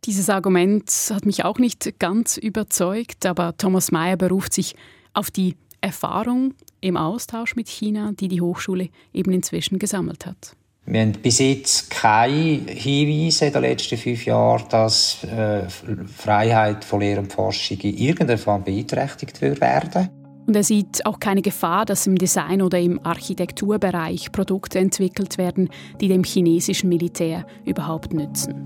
Dieses 0.05 0.31
Argument 0.31 0.91
hat 1.13 1.27
mich 1.27 1.45
auch 1.45 1.59
nicht 1.59 1.99
ganz 1.99 2.37
überzeugt, 2.37 3.27
aber 3.27 3.57
Thomas 3.57 3.91
Mayer 3.91 4.17
beruft 4.17 4.53
sich 4.53 4.75
auf 5.13 5.31
die 5.31 5.57
Erfahrung 5.81 6.55
im 6.81 6.97
Austausch 6.97 7.57
mit 7.57 7.69
China, 7.69 8.13
die 8.19 8.29
die 8.29 8.41
Hochschule 8.41 8.89
eben 9.13 9.33
inzwischen 9.33 9.79
gesammelt 9.79 10.27
hat. 10.27 10.57
Wir 10.87 11.03
haben 11.03 11.13
bis 11.13 11.39
jetzt 11.39 11.91
keine 11.91 12.63
Hinweise 12.67 13.47
in 13.47 13.53
den 13.53 13.63
letzten 13.63 13.99
fünf 13.99 14.25
Jahren, 14.25 14.65
dass 14.71 15.23
äh, 15.25 15.69
Freiheit 15.69 16.83
von 16.83 17.01
Lehre 17.01 17.21
und 17.21 17.31
Forschung 17.31 17.79
in 17.81 17.99
irgendeiner 17.99 18.39
Form 18.39 18.65
beeinträchtigt 18.65 19.43
werden. 19.43 20.09
Und 20.47 20.57
er 20.57 20.65
sieht 20.65 21.05
auch 21.05 21.21
keine 21.21 21.43
Gefahr, 21.43 21.85
dass 21.85 22.07
im 22.07 22.17
Design 22.17 22.63
oder 22.63 22.79
im 22.79 23.05
Architekturbereich 23.05 24.33
Produkte 24.33 24.79
entwickelt 24.79 25.37
werden, 25.37 25.69
die 26.01 26.09
dem 26.09 26.25
chinesischen 26.25 26.89
Militär 26.89 27.47
überhaupt 27.67 28.15
nützen. 28.15 28.65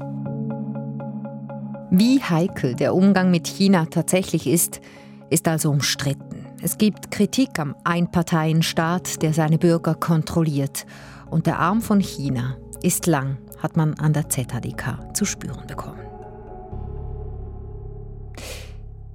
Wie 1.95 2.23
heikel 2.23 2.75
der 2.75 2.95
Umgang 2.95 3.31
mit 3.31 3.47
China 3.47 3.85
tatsächlich 3.85 4.47
ist, 4.47 4.81
ist 5.29 5.47
also 5.47 5.71
umstritten. 5.71 6.47
Es 6.63 6.79
gibt 6.79 7.11
Kritik 7.11 7.59
am 7.59 7.77
Einparteienstaat, 7.85 9.21
der 9.21 9.35
seine 9.35 9.59
Bürger 9.59 9.95
kontrolliert. 9.95 10.87
Und 11.29 11.47
der 11.47 11.59
Arm 11.59 11.83
von 11.83 12.01
China 12.01 12.57
ist 12.83 13.07
lang, 13.07 13.37
hat 13.59 13.77
man 13.77 13.93
an 13.99 14.15
der 14.15 14.31
ZHDK 14.31 15.15
zu 15.15 15.27
spüren 15.27 15.67
bekommen. 15.67 16.01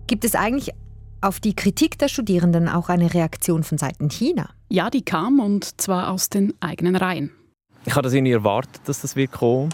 Gibt 0.05 0.24
es 0.24 0.36
eigentlich 0.36 0.69
auf 1.22 1.39
die 1.39 1.55
Kritik 1.55 1.98
der 1.98 2.10
Studierenden 2.10 2.69
auch 2.69 2.89
eine 2.89 3.12
Reaktion 3.12 3.63
von 3.63 3.79
Seiten 3.79 4.07
China? 4.10 4.51
Ja, 4.69 4.91
die 4.91 5.01
kam 5.01 5.39
und 5.39 5.81
zwar 5.81 6.12
aus 6.12 6.29
den 6.29 6.53
eigenen 6.60 6.96
Reihen. 6.96 7.31
Ich 7.86 7.93
habe 7.93 8.03
das 8.03 8.13
irgendwie 8.13 8.34
erwartet, 8.34 8.81
dass 8.86 9.01
das 9.01 9.15
wird 9.15 9.31
kommen. 9.31 9.74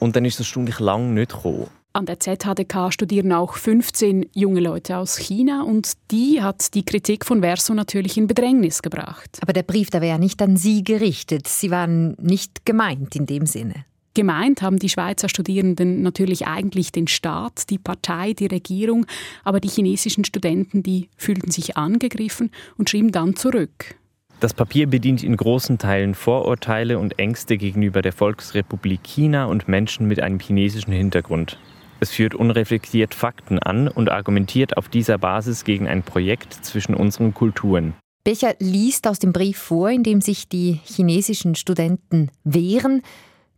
Und 0.00 0.16
dann 0.16 0.24
ist 0.24 0.40
es 0.40 0.48
stündlich 0.48 0.80
lang 0.80 1.14
nicht 1.14 1.30
gekommen. 1.30 1.68
An 1.92 2.06
der 2.06 2.20
ZHDK 2.20 2.92
studieren 2.92 3.32
auch 3.32 3.54
15 3.54 4.26
junge 4.32 4.60
Leute 4.60 4.96
aus 4.96 5.16
China 5.16 5.64
und 5.64 5.94
die 6.12 6.40
hat 6.40 6.72
die 6.74 6.84
Kritik 6.84 7.26
von 7.26 7.40
Verso 7.40 7.74
natürlich 7.74 8.16
in 8.16 8.28
Bedrängnis 8.28 8.80
gebracht. 8.82 9.38
Aber 9.42 9.52
der 9.52 9.64
Brief, 9.64 9.90
der 9.90 10.00
wäre 10.00 10.12
ja 10.12 10.18
nicht 10.18 10.40
an 10.40 10.56
Sie 10.56 10.84
gerichtet. 10.84 11.48
Sie 11.48 11.72
waren 11.72 12.14
nicht 12.20 12.64
gemeint 12.64 13.16
in 13.16 13.26
dem 13.26 13.44
Sinne. 13.44 13.86
Gemeint 14.14 14.62
haben 14.62 14.78
die 14.78 14.88
Schweizer 14.88 15.28
Studierenden 15.28 16.02
natürlich 16.02 16.46
eigentlich 16.46 16.92
den 16.92 17.08
Staat, 17.08 17.68
die 17.70 17.78
Partei, 17.78 18.34
die 18.34 18.46
Regierung, 18.46 19.04
aber 19.42 19.58
die 19.58 19.68
chinesischen 19.68 20.24
Studenten, 20.24 20.84
die 20.84 21.08
fühlten 21.16 21.50
sich 21.50 21.76
angegriffen 21.76 22.52
und 22.76 22.88
schrieben 22.88 23.10
dann 23.10 23.34
zurück. 23.34 23.96
Das 24.38 24.54
Papier 24.54 24.86
bedient 24.86 25.24
in 25.24 25.36
großen 25.36 25.78
Teilen 25.78 26.14
Vorurteile 26.14 27.00
und 27.00 27.18
Ängste 27.18 27.56
gegenüber 27.56 28.00
der 28.00 28.12
Volksrepublik 28.12 29.02
China 29.02 29.46
und 29.46 29.66
Menschen 29.66 30.06
mit 30.06 30.20
einem 30.20 30.38
chinesischen 30.38 30.92
Hintergrund. 30.92 31.58
Es 32.02 32.10
führt 32.10 32.34
unreflektiert 32.34 33.14
Fakten 33.14 33.58
an 33.58 33.86
und 33.86 34.10
argumentiert 34.10 34.78
auf 34.78 34.88
dieser 34.88 35.18
Basis 35.18 35.64
gegen 35.64 35.86
ein 35.86 36.02
Projekt 36.02 36.54
zwischen 36.54 36.94
unseren 36.94 37.34
Kulturen. 37.34 37.92
Becher 38.24 38.54
liest 38.58 39.06
aus 39.06 39.18
dem 39.18 39.32
Brief 39.32 39.58
vor, 39.58 39.90
in 39.90 40.02
dem 40.02 40.22
sich 40.22 40.48
die 40.48 40.80
chinesischen 40.84 41.54
Studenten 41.54 42.30
wehren. 42.42 43.02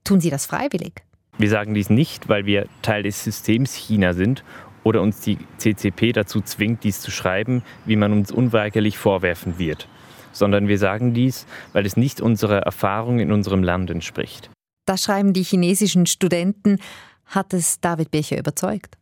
Tun 0.03 0.21
sie 0.21 0.31
das 0.31 0.47
freiwillig? 0.47 1.03
Wir 1.39 1.49
sagen 1.49 1.75
dies 1.75 1.89
nicht, 1.89 2.29
weil 2.29 2.45
wir 2.45 2.67
Teil 2.83 3.05
des 3.05 3.23
Systems 3.23 3.75
China 3.75 4.13
sind 4.13 4.43
oder 4.83 5.03
uns 5.03 5.21
die 5.21 5.39
CCP 5.59 6.13
dazu 6.13 6.41
zwingt, 6.41 6.83
dies 6.83 7.01
zu 7.01 7.13
schreiben, 7.13 7.63
wie 7.87 7.97
man 7.97 8.13
uns 8.13 8.33
unweigerlich 8.33 8.99
vorwerfen 8.99 9.59
wird, 9.59 9.89
sondern 10.33 10.67
wir 10.67 10.79
sagen 10.79 11.15
dies, 11.15 11.47
weil 11.73 11.87
es 11.87 11.97
nicht 11.97 12.21
unserer 12.21 12.59
Erfahrung 12.59 13.21
in 13.21 13.31
unserem 13.31 13.63
Land 13.63 13.91
entspricht. 13.91 14.51
Das 14.85 15.05
schreiben 15.05 15.33
die 15.33 15.45
chinesischen 15.45 16.07
Studenten 16.07 16.79
hat 17.35 17.53
es 17.55 17.81
David 17.81 18.11
Becher 18.11 18.39
überzeugt? 18.39 18.97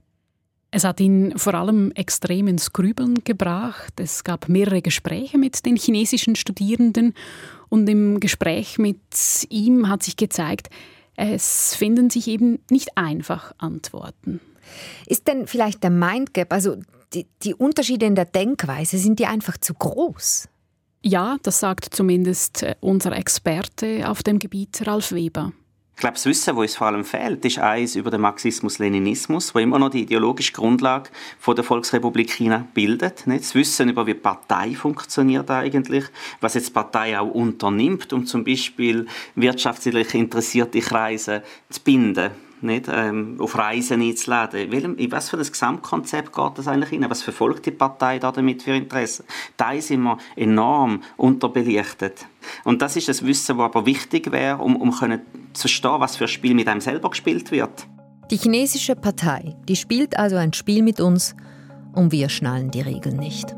Es 0.72 0.84
hat 0.84 1.00
ihn 1.00 1.36
vor 1.36 1.54
allem 1.54 1.90
extrem 1.92 2.46
ins 2.46 2.72
Grübeln 2.72 3.24
gebracht. 3.24 3.98
Es 3.98 4.22
gab 4.22 4.48
mehrere 4.48 4.82
Gespräche 4.82 5.36
mit 5.36 5.66
den 5.66 5.76
chinesischen 5.76 6.36
Studierenden 6.36 7.14
und 7.68 7.88
im 7.88 8.20
Gespräch 8.20 8.78
mit 8.78 9.00
ihm 9.48 9.88
hat 9.88 10.04
sich 10.04 10.16
gezeigt, 10.16 10.70
es 11.16 11.74
finden 11.74 12.08
sich 12.08 12.28
eben 12.28 12.60
nicht 12.70 12.96
einfach 12.96 13.52
Antworten. 13.58 14.40
Ist 15.06 15.26
denn 15.26 15.46
vielleicht 15.46 15.82
der 15.82 15.90
Mindgap, 15.90 16.52
also 16.52 16.76
die, 17.12 17.26
die 17.42 17.54
Unterschiede 17.54 18.06
in 18.06 18.14
der 18.14 18.24
Denkweise, 18.24 18.96
sind 18.96 19.18
die 19.18 19.26
einfach 19.26 19.58
zu 19.58 19.74
groß? 19.74 20.48
Ja, 21.02 21.38
das 21.42 21.60
sagt 21.60 21.94
zumindest 21.94 22.62
äh, 22.62 22.74
unser 22.80 23.12
Experte 23.12 24.08
auf 24.08 24.22
dem 24.22 24.38
Gebiet, 24.38 24.86
Ralf 24.86 25.12
Weber. 25.12 25.52
Ich 26.00 26.02
glaube, 26.02 26.14
das 26.14 26.24
Wissen, 26.24 26.54
das 26.54 26.56
uns 26.56 26.76
vor 26.76 26.86
allem 26.86 27.04
fehlt, 27.04 27.44
ist 27.44 27.58
eins 27.58 27.94
über 27.94 28.10
den 28.10 28.22
Marxismus-Leninismus, 28.22 29.54
wo 29.54 29.58
immer 29.58 29.78
noch 29.78 29.90
die 29.90 30.00
ideologische 30.00 30.54
Grundlage 30.54 31.10
der 31.46 31.62
Volksrepublik 31.62 32.30
China 32.30 32.66
bildet. 32.72 33.26
Nicht? 33.26 33.42
Das 33.42 33.54
Wissen 33.54 33.90
über 33.90 34.06
wie 34.06 34.14
Partei 34.14 34.72
funktioniert 34.72 35.50
eigentlich, 35.50 36.06
was 36.40 36.54
jetzt 36.54 36.72
Partei 36.72 37.20
auch 37.20 37.30
unternimmt, 37.30 38.14
um 38.14 38.24
zum 38.24 38.44
Beispiel 38.44 39.08
wirtschaftlich 39.34 40.14
interessierte 40.14 40.80
Kreise 40.80 41.42
zu 41.68 41.82
binden 41.82 42.30
nicht, 42.62 42.86
ähm, 42.92 43.36
auf 43.38 43.56
Reisen 43.56 44.02
einzuladen. 44.02 44.72
In 44.72 45.12
was 45.12 45.30
für 45.30 45.36
ein 45.38 45.46
Gesamtkonzept 45.46 46.32
geht 46.32 46.58
das 46.58 46.68
eigentlich 46.68 46.90
hin? 46.90 47.04
Was 47.08 47.22
verfolgt 47.22 47.66
die 47.66 47.70
Partei 47.70 48.18
da 48.18 48.32
damit 48.32 48.62
für 48.62 48.74
Interessen? 48.74 49.24
Da 49.56 49.78
sind 49.80 50.02
wir 50.02 50.18
enorm 50.36 51.02
unterbelichtet. 51.16 52.26
Und 52.64 52.82
das 52.82 52.96
ist 52.96 53.08
das 53.08 53.24
Wissen, 53.24 53.56
das 53.56 53.64
aber 53.64 53.86
wichtig 53.86 54.30
wäre, 54.32 54.58
um, 54.58 54.76
um 54.76 54.92
können 54.92 55.20
zu 55.52 55.62
verstehen, 55.62 56.00
was 56.00 56.16
für 56.16 56.24
ein 56.24 56.28
Spiel 56.28 56.54
mit 56.54 56.68
einem 56.68 56.80
selber 56.80 57.10
gespielt 57.10 57.50
wird. 57.50 57.86
Die 58.30 58.36
chinesische 58.36 58.94
Partei, 58.94 59.56
die 59.68 59.76
spielt 59.76 60.18
also 60.18 60.36
ein 60.36 60.52
Spiel 60.52 60.82
mit 60.82 61.00
uns 61.00 61.34
und 61.92 62.12
wir 62.12 62.28
schnallen 62.28 62.70
die 62.70 62.80
Regeln 62.80 63.16
nicht. 63.16 63.54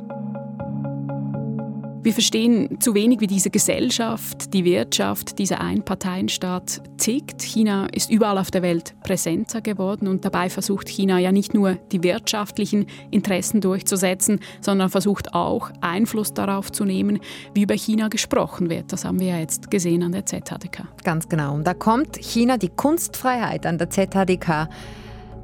Wir 2.02 2.12
verstehen 2.12 2.80
zu 2.80 2.94
wenig, 2.96 3.20
wie 3.20 3.28
diese 3.28 3.48
Gesellschaft, 3.48 4.52
die 4.54 4.64
Wirtschaft, 4.64 5.38
dieser 5.38 5.60
Einparteienstaat 5.60 6.82
tickt. 6.98 7.42
China 7.42 7.86
ist 7.92 8.10
überall 8.10 8.38
auf 8.38 8.50
der 8.50 8.62
Welt 8.62 8.94
präsenter 9.04 9.60
geworden 9.60 10.08
und 10.08 10.24
dabei 10.24 10.50
versucht 10.50 10.88
China 10.88 11.20
ja 11.20 11.30
nicht 11.30 11.54
nur 11.54 11.74
die 11.92 12.02
wirtschaftlichen 12.02 12.86
Interessen 13.12 13.60
durchzusetzen, 13.60 14.40
sondern 14.60 14.90
versucht 14.90 15.32
auch 15.32 15.70
Einfluss 15.80 16.34
darauf 16.34 16.72
zu 16.72 16.84
nehmen, 16.84 17.20
wie 17.54 17.62
über 17.62 17.74
China 17.74 18.08
gesprochen 18.08 18.68
wird. 18.68 18.92
Das 18.92 19.04
haben 19.04 19.20
wir 19.20 19.28
ja 19.28 19.38
jetzt 19.38 19.70
gesehen 19.70 20.02
an 20.02 20.10
der 20.10 20.26
ZHDK. 20.26 20.88
Ganz 21.04 21.28
genau. 21.28 21.54
Und 21.54 21.64
da 21.68 21.72
kommt 21.72 22.16
China 22.16 22.56
die 22.56 22.70
Kunstfreiheit 22.70 23.64
an 23.64 23.78
der 23.78 23.90
ZHDK 23.90 24.68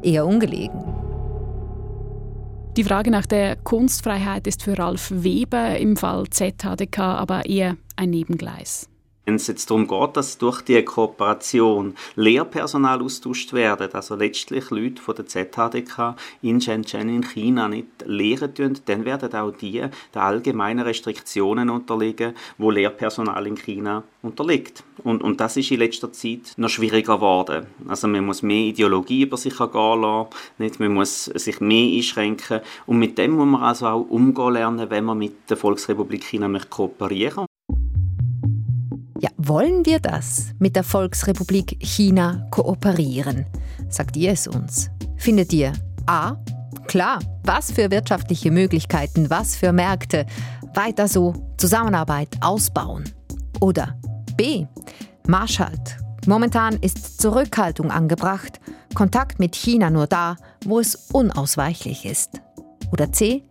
eher 0.03 0.27
ungelegen. 0.27 1.18
Die 2.79 2.85
Frage 2.85 3.11
nach 3.11 3.27
der 3.27 3.57
Kunstfreiheit 3.57 4.47
ist 4.47 4.63
für 4.63 4.79
Ralf 4.79 5.11
Weber 5.11 5.77
im 5.79 5.97
Fall 5.97 6.29
ZHDK 6.31 7.01
aber 7.01 7.47
eher 7.47 7.77
ein 7.97 8.11
Nebengleis. 8.11 8.89
Wenn 9.29 9.35
es 9.35 9.47
jetzt 9.47 9.69
darum 9.69 9.87
geht, 9.87 10.17
dass 10.17 10.39
durch 10.39 10.63
die 10.63 10.83
Kooperation 10.83 11.95
Lehrpersonal 12.17 13.03
austauscht 13.03 13.53
werden, 13.53 13.91
also 13.93 14.15
letztlich 14.15 14.71
Leute 14.71 15.03
von 15.03 15.17
der 15.17 15.27
ZHDK 15.27 16.17
in 16.41 16.63
Shenzhen 16.63 17.11
in 17.11 17.23
China 17.23 17.69
nicht 17.69 17.89
lehren 18.07 18.55
tun, 18.55 18.79
dann 18.87 19.05
werden 19.05 19.35
auch 19.35 19.51
die 19.51 19.83
den 19.83 19.93
allgemeinen 20.15 20.81
Restriktionen 20.81 21.69
unterliegen, 21.69 22.33
wo 22.57 22.71
Lehrpersonal 22.71 23.47
in 23.47 23.57
China 23.59 24.03
unterliegt. 24.23 24.83
Und, 25.05 25.23
und 25.23 25.43
das 25.43 25.59
ist 25.59 25.71
in 25.73 25.81
letzter 25.81 26.11
Zeit 26.11 26.55
noch 26.57 26.71
schwieriger 26.71 27.17
geworden. 27.17 27.67
Also 27.87 28.09
man 28.09 28.25
muss 28.25 28.41
mehr 28.41 28.69
Ideologie 28.69 29.25
über 29.25 29.37
sich 29.37 29.61
ergehen 29.61 30.01
lassen, 30.01 30.31
nicht? 30.57 30.81
man 30.81 30.95
muss 30.95 31.27
sich 31.27 31.61
mehr 31.61 31.99
einschränken 31.99 32.63
und 32.87 32.99
mit 32.99 33.19
dem 33.19 33.33
muss 33.33 33.47
man 33.47 33.63
also 33.63 33.89
auch 33.89 34.09
umgehen 34.09 34.55
lernen, 34.55 34.89
wenn 34.89 35.05
man 35.05 35.19
mit 35.19 35.51
der 35.51 35.59
Volksrepublik 35.59 36.25
China 36.25 36.49
kooperieren 36.71 37.48
ja, 39.21 39.31
wollen 39.37 39.85
wir 39.85 39.99
das 39.99 40.53
mit 40.59 40.77
der 40.77 40.85
Volksrepublik 40.85 41.77
China 41.81 42.47
kooperieren? 42.51 43.47
Sagt 43.89 44.17
ihr 44.17 44.33
es 44.33 44.47
uns? 44.47 44.91
Findet 45.17 45.53
ihr 45.53 45.73
A? 46.07 46.37
Klar, 46.87 47.19
was 47.43 47.73
für 47.73 47.91
wirtschaftliche 47.91 48.51
Möglichkeiten, 48.51 49.29
was 49.29 49.57
für 49.57 49.73
Märkte. 49.73 50.25
Weiter 50.75 51.09
so, 51.09 51.35
Zusammenarbeit 51.57 52.29
ausbauen. 52.41 53.05
Oder 53.61 53.99
B? 54.37 54.67
Marschhalt. 55.27 55.99
Momentan 56.27 56.77
ist 56.77 57.21
Zurückhaltung 57.21 57.91
angebracht, 57.91 58.61
Kontakt 58.95 59.39
mit 59.39 59.57
China 59.57 59.91
nur 59.91 60.07
da, 60.07 60.37
wo 60.65 60.79
es 60.79 60.95
unausweichlich 61.13 62.05
ist. 62.05 62.41
Oder 62.93 63.13
C? 63.13 63.43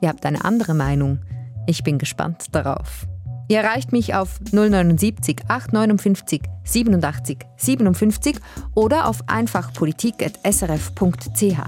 Ihr 0.00 0.08
habt 0.08 0.24
eine 0.24 0.44
andere 0.44 0.74
Meinung. 0.74 1.18
Ich 1.66 1.82
bin 1.82 1.98
gespannt 1.98 2.46
darauf. 2.52 3.06
Ihr 3.52 3.58
erreicht 3.58 3.92
mich 3.92 4.14
auf 4.14 4.40
079 4.50 5.42
859 5.46 6.40
87 6.64 7.38
57 7.58 8.36
oder 8.74 9.06
auf 9.06 9.18
einfachpolitik.srf.ch. 9.26 11.60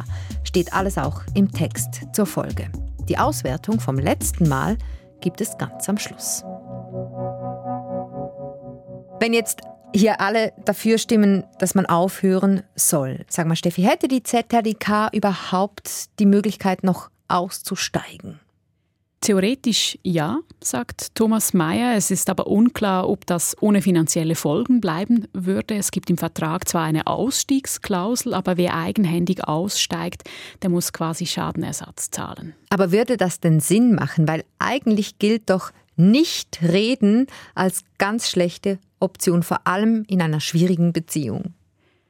Steht 0.44 0.72
alles 0.72 0.96
auch 0.96 1.20
im 1.34 1.52
Text 1.52 2.06
zur 2.14 2.24
Folge. 2.24 2.70
Die 3.06 3.18
Auswertung 3.18 3.80
vom 3.80 3.98
letzten 3.98 4.48
Mal 4.48 4.78
gibt 5.20 5.42
es 5.42 5.58
ganz 5.58 5.86
am 5.90 5.98
Schluss. 5.98 6.42
Wenn 9.20 9.34
jetzt 9.34 9.60
hier 9.94 10.22
alle 10.22 10.54
dafür 10.64 10.96
stimmen, 10.96 11.44
dass 11.58 11.74
man 11.74 11.84
aufhören 11.84 12.62
soll, 12.74 13.26
sag 13.28 13.46
mal, 13.46 13.56
Steffi, 13.56 13.82
hätte 13.82 14.08
die 14.08 14.22
ZRDK 14.22 15.10
überhaupt 15.12 16.18
die 16.18 16.24
Möglichkeit 16.24 16.82
noch 16.82 17.10
auszusteigen? 17.28 18.40
Theoretisch 19.25 19.99
ja, 20.02 20.40
sagt 20.62 21.14
Thomas 21.14 21.54
Mayer. 21.54 21.97
Es 21.97 22.11
ist 22.11 22.28
aber 22.28 22.47
unklar, 22.47 23.09
ob 23.09 23.25
das 23.25 23.57
ohne 23.62 23.81
finanzielle 23.81 24.35
Folgen 24.35 24.83
bleiben 24.83 25.26
würde. 25.33 25.76
Es 25.76 25.93
gibt 25.93 26.11
im 26.11 26.19
Vertrag 26.19 26.69
zwar 26.69 26.83
eine 26.83 27.07
Ausstiegsklausel, 27.07 28.35
aber 28.35 28.59
wer 28.59 28.76
eigenhändig 28.76 29.43
aussteigt, 29.49 30.28
der 30.61 30.69
muss 30.69 30.93
quasi 30.93 31.25
Schadenersatz 31.25 32.11
zahlen. 32.11 32.52
Aber 32.69 32.93
würde 32.93 33.16
das 33.16 33.40
denn 33.40 33.61
Sinn 33.61 33.95
machen? 33.95 34.28
Weil 34.28 34.45
eigentlich 34.59 35.19
gilt 35.19 35.49
doch 35.49 35.71
nicht 35.97 36.61
reden 36.61 37.26
als 37.54 37.83
ganz 37.97 38.28
schlechte 38.28 38.78
Option, 39.00 39.43
vor 39.43 39.66
allem 39.66 40.04
in 40.07 40.21
einer 40.21 40.40
schwierigen 40.40 40.93
Beziehung. 40.93 41.54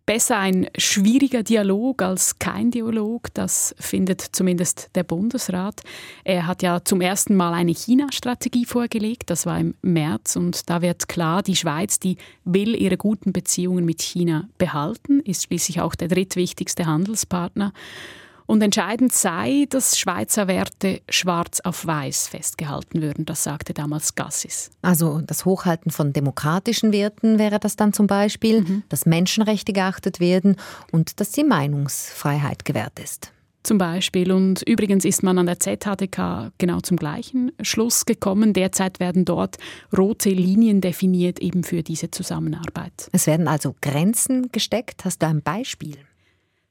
Besser 0.07 0.39
ein 0.39 0.69
schwieriger 0.77 1.43
Dialog 1.43 2.03
als 2.03 2.39
kein 2.39 2.71
Dialog, 2.71 3.33
das 3.33 3.75
findet 3.79 4.21
zumindest 4.21 4.91
der 4.95 5.03
Bundesrat. 5.03 5.81
Er 6.25 6.47
hat 6.47 6.63
ja 6.63 6.85
zum 6.85 7.01
ersten 7.01 7.35
Mal 7.35 7.55
eine 7.55 7.73
China-Strategie 7.73 8.67
vorgelegt, 8.67 9.31
das 9.31 9.47
war 9.47 9.59
im 9.59 9.75
März, 9.81 10.37
und 10.37 10.69
da 10.69 10.83
wird 10.83 11.09
klar, 11.09 11.43
die 11.43 11.57
Schweiz, 11.57 12.01
die 12.01 12.19
will 12.45 12.75
ihre 12.79 12.99
guten 12.99 13.33
Beziehungen 13.33 13.87
mit 13.87 14.03
China 14.03 14.47
behalten, 14.59 15.21
ist 15.21 15.45
schließlich 15.45 15.81
auch 15.81 15.95
der 15.95 16.09
drittwichtigste 16.09 16.85
Handelspartner. 16.85 17.73
Und 18.47 18.63
entscheidend 18.63 19.13
sei, 19.13 19.67
dass 19.71 19.99
Schweizer 19.99 20.49
Werte 20.49 21.01
schwarz 21.09 21.61
auf 21.61 21.87
weiß 21.87 22.29
festgehalten 22.29 23.01
würden. 23.01 23.25
Das 23.25 23.43
sagte 23.43 23.73
damals 23.73 24.15
Gassis. 24.15 24.71
Also 24.83 25.21
das 25.27 25.45
Hochhalten 25.45 25.91
von 25.91 26.13
demokratischen 26.13 26.93
Werten 26.93 27.39
wäre 27.39 27.59
das 27.59 27.77
dann 27.77 27.93
zum 27.93 28.07
Beispiel, 28.07 28.61
mhm. 28.61 28.83
dass 28.89 29.07
Menschenrechte 29.07 29.73
geachtet 29.73 30.21
werden 30.21 30.57
und 30.93 31.21
dass 31.21 31.31
die 31.33 31.45
Meinungsfreiheit 31.45 32.65
gewährt 32.65 32.99
ist. 32.99 33.33
Zum 33.65 33.79
Beispiel. 33.79 34.31
Und 34.31 34.63
übrigens 34.63 35.07
ist 35.07 35.23
man 35.23 35.39
an 35.39 35.47
der 35.47 35.59
ZHDK 35.59 36.53
genau 36.59 36.81
zum 36.81 36.99
gleichen 36.99 37.51
Schluss 37.63 38.05
gekommen. 38.05 38.53
Derzeit 38.53 39.01
werden 39.01 39.25
dort 39.25 39.57
rote 39.97 40.29
Linien 40.29 40.83
definiert 40.83 41.41
eben 41.41 41.65
für 41.65 41.83
diese 41.83 42.11
Zusammenarbeit. 42.11 43.09
Es 43.13 43.27
werden 43.27 43.49
also 43.49 43.75
Grenzen 43.81 44.53
gesteckt. 44.53 45.07
Hast 45.07 45.23
du 45.23 45.27
ein 45.27 45.41
Beispiel? 45.41 45.97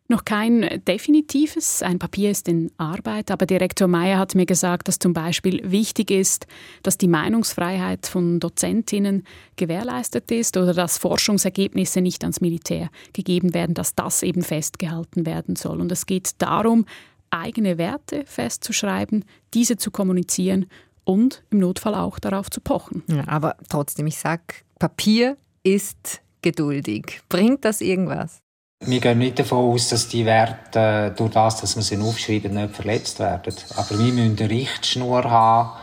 Noch 0.09 0.25
kein 0.25 0.81
definitives, 0.85 1.81
ein 1.81 1.97
Papier 1.97 2.29
ist 2.29 2.49
in 2.49 2.71
Arbeit, 2.77 3.31
aber 3.31 3.45
Direktor 3.45 3.87
Meyer 3.87 4.19
hat 4.19 4.35
mir 4.35 4.45
gesagt, 4.45 4.89
dass 4.89 4.99
zum 4.99 5.13
Beispiel 5.13 5.61
wichtig 5.63 6.11
ist, 6.11 6.45
dass 6.83 6.97
die 6.97 7.07
Meinungsfreiheit 7.07 8.05
von 8.07 8.41
Dozentinnen 8.41 9.23
gewährleistet 9.55 10.29
ist 10.29 10.57
oder 10.57 10.73
dass 10.73 10.97
Forschungsergebnisse 10.97 12.01
nicht 12.01 12.23
ans 12.23 12.41
Militär 12.41 12.89
gegeben 13.13 13.53
werden, 13.53 13.75
dass 13.75 13.95
das 13.95 14.23
eben 14.23 14.41
festgehalten 14.41 15.25
werden 15.25 15.55
soll. 15.55 15.79
Und 15.79 15.91
es 15.91 16.05
geht 16.05 16.41
darum, 16.41 16.85
eigene 17.29 17.77
Werte 17.77 18.23
festzuschreiben, 18.25 19.23
diese 19.53 19.77
zu 19.77 19.89
kommunizieren 19.89 20.67
und 21.05 21.43
im 21.49 21.59
Notfall 21.59 21.95
auch 21.95 22.19
darauf 22.19 22.49
zu 22.49 22.61
pochen. 22.61 23.03
Ja, 23.07 23.27
aber 23.27 23.55
trotzdem, 23.69 24.07
ich 24.07 24.17
sage, 24.17 24.43
Papier 24.79 25.37
ist 25.63 26.21
geduldig. 26.41 27.21
Bringt 27.29 27.63
das 27.65 27.81
irgendwas? 27.81 28.43
Wir 28.85 28.99
gehen 28.99 29.19
nicht 29.19 29.39
davon 29.39 29.73
aus, 29.73 29.89
dass 29.89 30.09
die 30.09 30.25
Werte 30.25 31.13
durch 31.15 31.31
das, 31.31 31.61
dass 31.61 31.75
wir 31.75 31.83
sie 31.83 31.97
aufschreiben, 31.97 32.53
nicht 32.53 32.75
verletzt 32.75 33.19
werden. 33.19 33.53
Aber 33.75 33.89
wir 33.91 34.13
müssen 34.13 34.37
eine 34.37 34.49
Richtschnur 34.49 35.23
haben, 35.23 35.79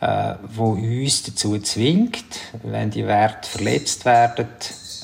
äh, 0.00 0.34
die 0.42 1.02
uns 1.04 1.22
dazu 1.22 1.58
zwingt, 1.60 2.40
wenn 2.62 2.90
die 2.90 3.06
Werte 3.06 3.48
verletzt 3.48 4.04
werden, 4.04 4.48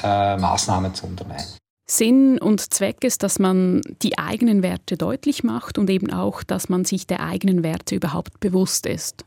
äh, 0.02 0.36
Massnahmen 0.36 0.92
zu 0.94 1.06
unternehmen. 1.06 1.44
Sinn 1.88 2.38
und 2.38 2.74
Zweck 2.74 3.04
ist, 3.04 3.22
dass 3.22 3.38
man 3.38 3.80
die 4.02 4.18
eigenen 4.18 4.64
Werte 4.64 4.96
deutlich 4.96 5.44
macht 5.44 5.78
und 5.78 5.88
eben 5.88 6.12
auch, 6.12 6.42
dass 6.42 6.68
man 6.68 6.84
sich 6.84 7.06
der 7.06 7.20
eigenen 7.20 7.62
Werte 7.62 7.94
überhaupt 7.94 8.40
bewusst 8.40 8.86
ist. 8.86 9.24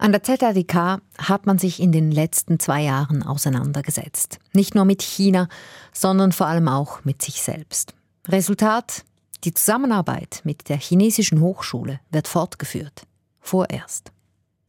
An 0.00 0.12
der 0.12 0.22
ZADK 0.22 1.02
hat 1.18 1.46
man 1.46 1.58
sich 1.58 1.80
in 1.80 1.90
den 1.90 2.12
letzten 2.12 2.60
zwei 2.60 2.82
Jahren 2.82 3.24
auseinandergesetzt. 3.24 4.38
Nicht 4.52 4.76
nur 4.76 4.84
mit 4.84 5.02
China, 5.02 5.48
sondern 5.92 6.30
vor 6.30 6.46
allem 6.46 6.68
auch 6.68 7.04
mit 7.04 7.20
sich 7.20 7.42
selbst. 7.42 7.94
Resultat? 8.28 9.04
Die 9.44 9.54
Zusammenarbeit 9.54 10.40
mit 10.44 10.68
der 10.68 10.78
chinesischen 10.78 11.40
Hochschule 11.40 12.00
wird 12.10 12.28
fortgeführt. 12.28 13.02
Vorerst. 13.40 14.12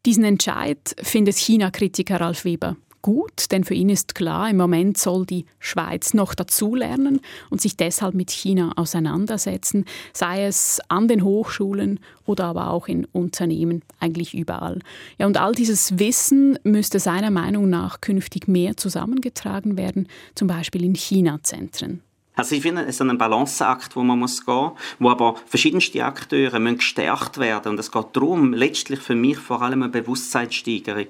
Diesen 0.06 0.24
Entscheid 0.24 0.96
findet 1.02 1.38
China-Kritiker 1.38 2.20
Ralf 2.20 2.44
Weber 2.46 2.76
gut, 3.02 3.52
denn 3.52 3.64
für 3.64 3.74
ihn 3.74 3.90
ist 3.90 4.16
klar, 4.16 4.50
im 4.50 4.58
Moment 4.58 4.98
soll 4.98 5.26
die 5.26 5.46
Schweiz 5.60 6.14
noch 6.14 6.36
dazulernen 6.36 7.22
und 7.50 7.62
sich 7.62 7.78
deshalb 7.78 8.14
mit 8.14 8.32
China 8.32 8.74
auseinandersetzen, 8.76 9.86
sei 10.14 10.46
es 10.46 10.80
an 10.88 11.08
den 11.08 11.24
Hochschulen 11.24 12.00
oder 12.26 12.46
aber 12.46 12.72
auch 12.72 12.88
in 12.88 13.06
Unternehmen, 13.06 13.84
eigentlich 14.00 14.34
überall. 14.34 14.80
Ja, 15.18 15.26
und 15.28 15.38
all 15.38 15.54
dieses 15.54 16.00
Wissen 16.00 16.60
müsste 16.64 17.00
seiner 17.00 17.32
Meinung 17.32 17.70
nach 17.70 18.02
künftig 18.02 18.48
mehr 18.48 18.78
zusammengetragen 18.78 19.78
werden, 19.78 20.08
zum 20.36 20.48
Beispiel 20.48 20.84
in 20.84 20.96
China-Zentren. 20.96 22.02
Also 22.40 22.56
ich 22.56 22.62
finde, 22.62 22.84
es 22.84 22.96
ist 22.96 23.02
ein 23.02 23.18
Balanceakt, 23.18 23.98
wo 23.98 24.04
man 24.04 24.18
muss 24.18 24.46
gehen, 24.46 24.72
wo 25.00 25.10
aber 25.10 25.36
verschiedenste 25.46 26.06
Akteure 26.06 26.60
müssen 26.60 26.78
gestärkt 26.78 27.38
werden 27.38 27.74
und 27.74 27.80
es 27.80 27.92
geht 27.92 28.06
darum, 28.14 28.54
letztlich 28.54 29.02
für 29.02 29.16
mich 29.16 29.38
vor 29.38 29.62
allem 29.62 29.84
eine 29.84 29.92
Bewusstseinssteigerung 29.92 31.08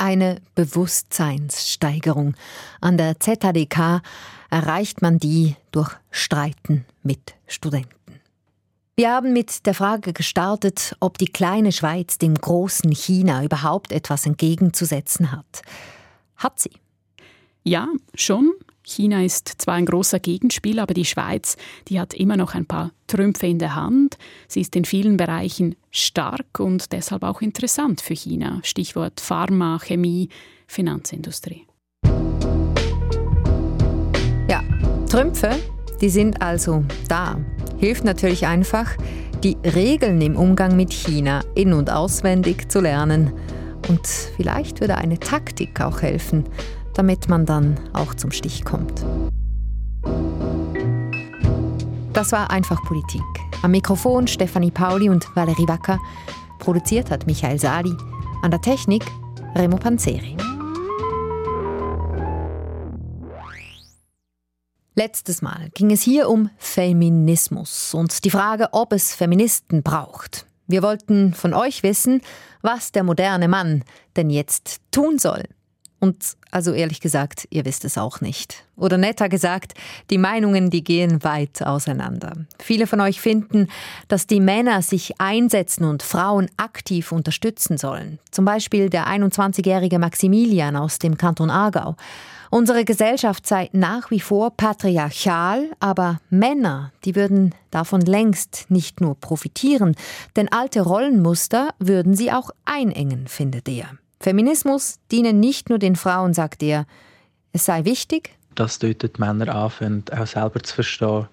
eine 0.00 0.40
Bewusstseinssteigerung. 0.54 2.34
An 2.80 2.96
der 2.96 3.20
ZHDK 3.20 4.02
erreicht 4.50 5.02
man 5.02 5.18
die 5.18 5.56
durch 5.70 5.90
Streiten 6.10 6.84
mit 7.02 7.34
Studenten. 7.46 7.94
Wir 8.96 9.12
haben 9.12 9.32
mit 9.32 9.66
der 9.66 9.74
Frage 9.74 10.12
gestartet, 10.12 10.94
ob 11.00 11.18
die 11.18 11.26
kleine 11.26 11.72
Schweiz 11.72 12.18
dem 12.18 12.34
großen 12.34 12.92
China 12.92 13.44
überhaupt 13.44 13.92
etwas 13.92 14.26
entgegenzusetzen 14.26 15.32
hat. 15.32 15.62
Hat 16.36 16.58
sie? 16.58 16.72
Ja, 17.62 17.88
schon. 18.14 18.52
China 18.82 19.22
ist 19.22 19.48
zwar 19.58 19.74
ein 19.74 19.86
großer 19.86 20.18
Gegenspieler, 20.18 20.82
aber 20.82 20.94
die 20.94 21.04
Schweiz, 21.04 21.56
die 21.88 22.00
hat 22.00 22.14
immer 22.14 22.36
noch 22.36 22.54
ein 22.54 22.66
paar 22.66 22.92
Trümpfe 23.06 23.46
in 23.46 23.58
der 23.58 23.74
Hand. 23.74 24.16
Sie 24.48 24.60
ist 24.60 24.74
in 24.74 24.84
vielen 24.84 25.16
Bereichen 25.16 25.76
stark 25.90 26.58
und 26.58 26.92
deshalb 26.92 27.22
auch 27.22 27.42
interessant 27.42 28.00
für 28.00 28.14
China. 28.14 28.60
Stichwort 28.62 29.20
Pharma, 29.20 29.78
Chemie, 29.78 30.28
Finanzindustrie. 30.66 31.66
Ja, 34.48 34.62
Trümpfe, 35.08 35.50
die 36.00 36.08
sind 36.08 36.40
also 36.40 36.84
da. 37.08 37.38
Hilft 37.78 38.04
natürlich 38.04 38.46
einfach, 38.46 38.96
die 39.44 39.56
Regeln 39.64 40.20
im 40.20 40.36
Umgang 40.36 40.76
mit 40.76 40.92
China 40.92 41.42
in- 41.54 41.72
und 41.72 41.90
auswendig 41.90 42.70
zu 42.70 42.80
lernen. 42.80 43.32
Und 43.88 44.06
vielleicht 44.06 44.80
würde 44.80 44.96
eine 44.96 45.18
Taktik 45.18 45.80
auch 45.80 46.02
helfen, 46.02 46.44
damit 46.94 47.28
man 47.28 47.46
dann 47.46 47.78
auch 47.92 48.14
zum 48.14 48.30
Stich 48.30 48.64
kommt. 48.64 49.04
Das 52.12 52.32
war 52.32 52.50
einfach 52.50 52.82
Politik. 52.84 53.22
Am 53.62 53.70
Mikrofon 53.70 54.26
Stefanie 54.26 54.70
Pauli 54.70 55.08
und 55.08 55.24
Valerie 55.36 55.68
Wacker. 55.68 55.98
Produziert 56.58 57.10
hat 57.10 57.26
Michael 57.26 57.58
Sali. 57.58 57.94
An 58.42 58.50
der 58.50 58.60
Technik 58.60 59.04
Remo 59.54 59.76
Panzeri. 59.76 60.36
Letztes 64.94 65.40
Mal 65.40 65.70
ging 65.74 65.92
es 65.92 66.02
hier 66.02 66.28
um 66.28 66.50
Feminismus 66.58 67.94
und 67.94 68.24
die 68.24 68.30
Frage, 68.30 68.68
ob 68.72 68.92
es 68.92 69.14
Feministen 69.14 69.82
braucht. 69.82 70.46
Wir 70.66 70.82
wollten 70.82 71.32
von 71.32 71.54
euch 71.54 71.82
wissen, 71.82 72.20
was 72.60 72.92
der 72.92 73.02
moderne 73.02 73.48
Mann 73.48 73.82
denn 74.16 74.30
jetzt 74.30 74.80
tun 74.90 75.18
soll. 75.18 75.44
Und 76.00 76.36
also 76.50 76.72
ehrlich 76.72 77.00
gesagt, 77.00 77.46
ihr 77.50 77.66
wisst 77.66 77.84
es 77.84 77.98
auch 77.98 78.22
nicht. 78.22 78.64
Oder 78.74 78.96
netter 78.96 79.28
gesagt, 79.28 79.74
die 80.08 80.16
Meinungen, 80.16 80.70
die 80.70 80.82
gehen 80.82 81.22
weit 81.22 81.62
auseinander. 81.62 82.32
Viele 82.58 82.86
von 82.86 83.00
euch 83.02 83.20
finden, 83.20 83.68
dass 84.08 84.26
die 84.26 84.40
Männer 84.40 84.80
sich 84.80 85.20
einsetzen 85.20 85.84
und 85.84 86.02
Frauen 86.02 86.50
aktiv 86.56 87.12
unterstützen 87.12 87.76
sollen. 87.76 88.18
Zum 88.30 88.46
Beispiel 88.46 88.88
der 88.88 89.06
21-jährige 89.08 89.98
Maximilian 89.98 90.74
aus 90.74 90.98
dem 90.98 91.18
Kanton 91.18 91.50
Aargau. 91.50 91.96
Unsere 92.48 92.84
Gesellschaft 92.84 93.46
sei 93.46 93.68
nach 93.72 94.10
wie 94.10 94.18
vor 94.18 94.50
patriarchal, 94.56 95.70
aber 95.78 96.20
Männer, 96.30 96.92
die 97.04 97.14
würden 97.14 97.54
davon 97.70 98.00
längst 98.00 98.66
nicht 98.70 99.00
nur 99.00 99.14
profitieren, 99.14 99.94
denn 100.34 100.50
alte 100.50 100.80
Rollenmuster 100.80 101.74
würden 101.78 102.16
sie 102.16 102.32
auch 102.32 102.50
einengen, 102.64 103.28
findet 103.28 103.68
er. 103.68 103.90
Feminismus 104.22 104.98
diene 105.10 105.32
nicht 105.32 105.70
nur 105.70 105.78
den 105.78 105.96
Frauen, 105.96 106.34
sagt 106.34 106.62
er. 106.62 106.86
Es 107.52 107.64
sei 107.64 107.84
wichtig, 107.86 108.36
dass 108.54 108.78
dort 108.78 109.02
die 109.02 109.20
Männer 109.20 109.54
anfangen, 109.54 110.04
auch 110.12 110.26
selber 110.26 110.62
zu 110.62 110.74
verstehen, 110.74 111.28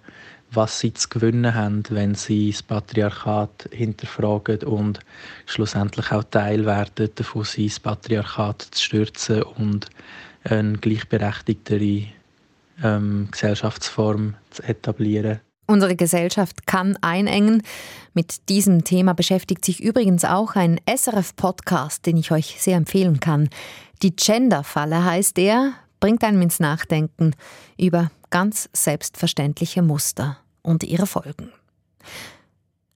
was 0.52 0.80
sie 0.80 0.94
zu 0.94 1.10
gewinnen 1.10 1.54
haben, 1.54 1.84
wenn 1.90 2.16
sie 2.16 2.52
das 2.52 2.64
Patriarchat 2.64 3.70
hinterfragen 3.72 4.64
und 4.64 5.02
schlussendlich 5.46 6.12
auch 6.14 6.24
Teil 6.24 6.66
werden 6.66 7.10
davon 7.16 7.44
sein, 7.44 7.66
das 7.66 7.80
Patriarchat 7.82 8.62
zu 8.72 8.82
stürzen 8.82 9.44
und 9.44 9.88
eine 10.46 10.78
gleichberechtigtere 10.78 12.08
ähm, 12.82 13.28
Gesellschaftsform 13.32 14.36
zu 14.52 14.64
etablieren. 14.64 15.42
Unsere 15.68 15.98
Gesellschaft 15.98 16.66
kann 16.66 16.98
einengen. 17.02 17.62
Mit 18.14 18.48
diesem 18.48 18.86
Thema 18.86 19.14
beschäftigt 19.14 19.66
sich 19.66 19.84
übrigens 19.84 20.24
auch 20.24 20.56
ein 20.56 20.80
SRF-Podcast, 20.90 22.06
den 22.06 22.16
ich 22.16 22.32
euch 22.32 22.56
sehr 22.60 22.78
empfehlen 22.78 23.20
kann. 23.20 23.50
Die 24.02 24.16
Gender-Falle 24.16 25.04
heißt 25.04 25.38
er, 25.38 25.74
bringt 26.00 26.24
einem 26.24 26.42
ins 26.42 26.62
Nachdenken 26.62 27.34
über 27.78 28.12
ganz 28.30 28.70
selbstverständliche 28.72 29.82
Muster 29.82 30.38
und 30.62 30.84
ihre 30.84 31.06
Folgen. 31.06 31.52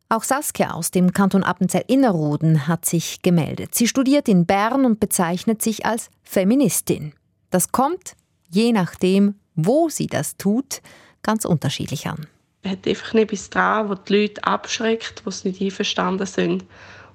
Auch 0.08 0.24
Saskia 0.24 0.72
aus 0.72 0.92
dem 0.92 1.14
Kanton 1.14 1.44
Appenzell-Innerrhoden 1.44 2.68
hat 2.68 2.86
sich 2.86 3.22
gemeldet. 3.22 3.76
Sie 3.76 3.88
studiert 3.88 4.28
in 4.28 4.46
Bern 4.46 4.86
und 4.86 5.00
bezeichnet 5.00 5.62
sich 5.62 5.86
als 5.86 6.10
Feministin. 6.24 7.14
Das 7.50 7.72
kommt, 7.72 8.16
je 8.50 8.72
nachdem, 8.72 9.36
wo 9.56 9.90
sie 9.90 10.08
das 10.08 10.38
tut, 10.38 10.82
ganz 11.22 11.46
unterschiedlich 11.46 12.08
an. 12.08 12.28
Hat 12.66 12.88
einfach 12.88 13.14
etwas 13.16 13.50
dran, 13.50 13.90
was 13.90 14.04
die 14.04 14.22
Leute 14.22 14.44
abschreckt, 14.44 15.24
die 15.26 15.48
nicht 15.48 15.62
einverstanden 15.62 16.28
sind. 16.28 16.66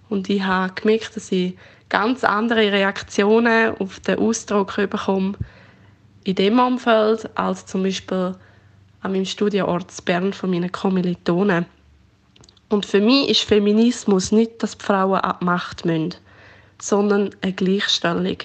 Und 0.08 0.28
ich 0.28 0.42
habe 0.42 0.72
gemerkt, 0.74 1.16
dass 1.16 1.30
ich 1.32 1.56
ganz 1.88 2.24
andere 2.24 2.72
Reaktionen 2.72 3.76
auf 3.78 4.00
den 4.00 4.18
Ausdruck 4.18 4.76
bekomme 4.76 5.34
in 6.24 6.34
dem 6.34 6.58
Umfeld 6.58 7.30
als 7.38 7.66
zum 7.66 7.84
Beispiel 7.84 8.34
an 9.00 9.12
meinem 9.12 9.24
Studienort 9.24 10.04
Bern 10.04 10.32
von 10.32 10.50
meinen 10.50 10.72
Kommilitonen. 10.72 11.66
Und 12.68 12.84
für 12.84 13.00
mich 13.00 13.28
ist 13.28 13.42
Feminismus 13.42 14.32
nicht, 14.32 14.60
dass 14.60 14.76
die 14.76 14.84
Frauen 14.84 15.20
ab 15.20 15.40
Macht 15.42 15.84
müssen, 15.84 16.16
sondern 16.82 17.30
eine 17.42 17.52
Gleichstellung. 17.52 18.38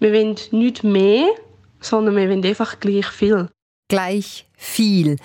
Wir 0.00 0.12
wollen 0.12 0.36
nicht 0.50 0.82
mehr, 0.82 1.28
sondern 1.80 2.16
wir 2.16 2.28
wollen 2.28 2.44
einfach 2.44 2.80
gleich 2.80 3.06
viel. 3.06 3.48
Gleich 3.88 4.48
viel. 4.56 5.16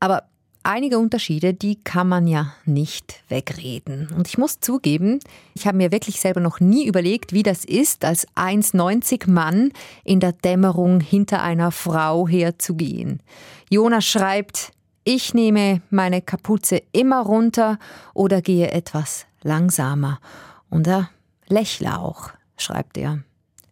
Aber 0.00 0.22
einige 0.62 0.98
Unterschiede, 0.98 1.54
die 1.54 1.76
kann 1.76 2.08
man 2.08 2.26
ja 2.26 2.54
nicht 2.64 3.22
wegreden. 3.28 4.08
Und 4.16 4.28
ich 4.28 4.38
muss 4.38 4.60
zugeben, 4.60 5.20
ich 5.54 5.66
habe 5.66 5.76
mir 5.76 5.92
wirklich 5.92 6.20
selber 6.20 6.40
noch 6.40 6.60
nie 6.60 6.86
überlegt, 6.86 7.32
wie 7.32 7.42
das 7.42 7.64
ist, 7.64 8.04
als 8.04 8.26
1,90 8.36 9.30
Mann 9.30 9.72
in 10.04 10.20
der 10.20 10.32
Dämmerung 10.32 11.00
hinter 11.00 11.42
einer 11.42 11.70
Frau 11.70 12.28
herzugehen. 12.28 13.22
Jonas 13.70 14.04
schreibt, 14.04 14.72
ich 15.04 15.32
nehme 15.32 15.80
meine 15.90 16.20
Kapuze 16.20 16.82
immer 16.92 17.20
runter 17.22 17.78
oder 18.12 18.42
gehe 18.42 18.70
etwas 18.70 19.26
langsamer. 19.42 20.20
Und 20.68 20.86
er 20.86 21.10
lächle 21.48 21.98
auch, 21.98 22.30
schreibt 22.56 22.98
er. 22.98 23.22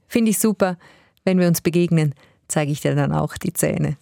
Finde 0.08 0.30
ich 0.30 0.38
super. 0.38 0.78
Wenn 1.24 1.38
wir 1.38 1.48
uns 1.48 1.60
begegnen, 1.60 2.14
zeige 2.48 2.72
ich 2.72 2.80
dir 2.80 2.94
dann 2.94 3.12
auch 3.12 3.36
die 3.36 3.52
Zähne. 3.52 3.96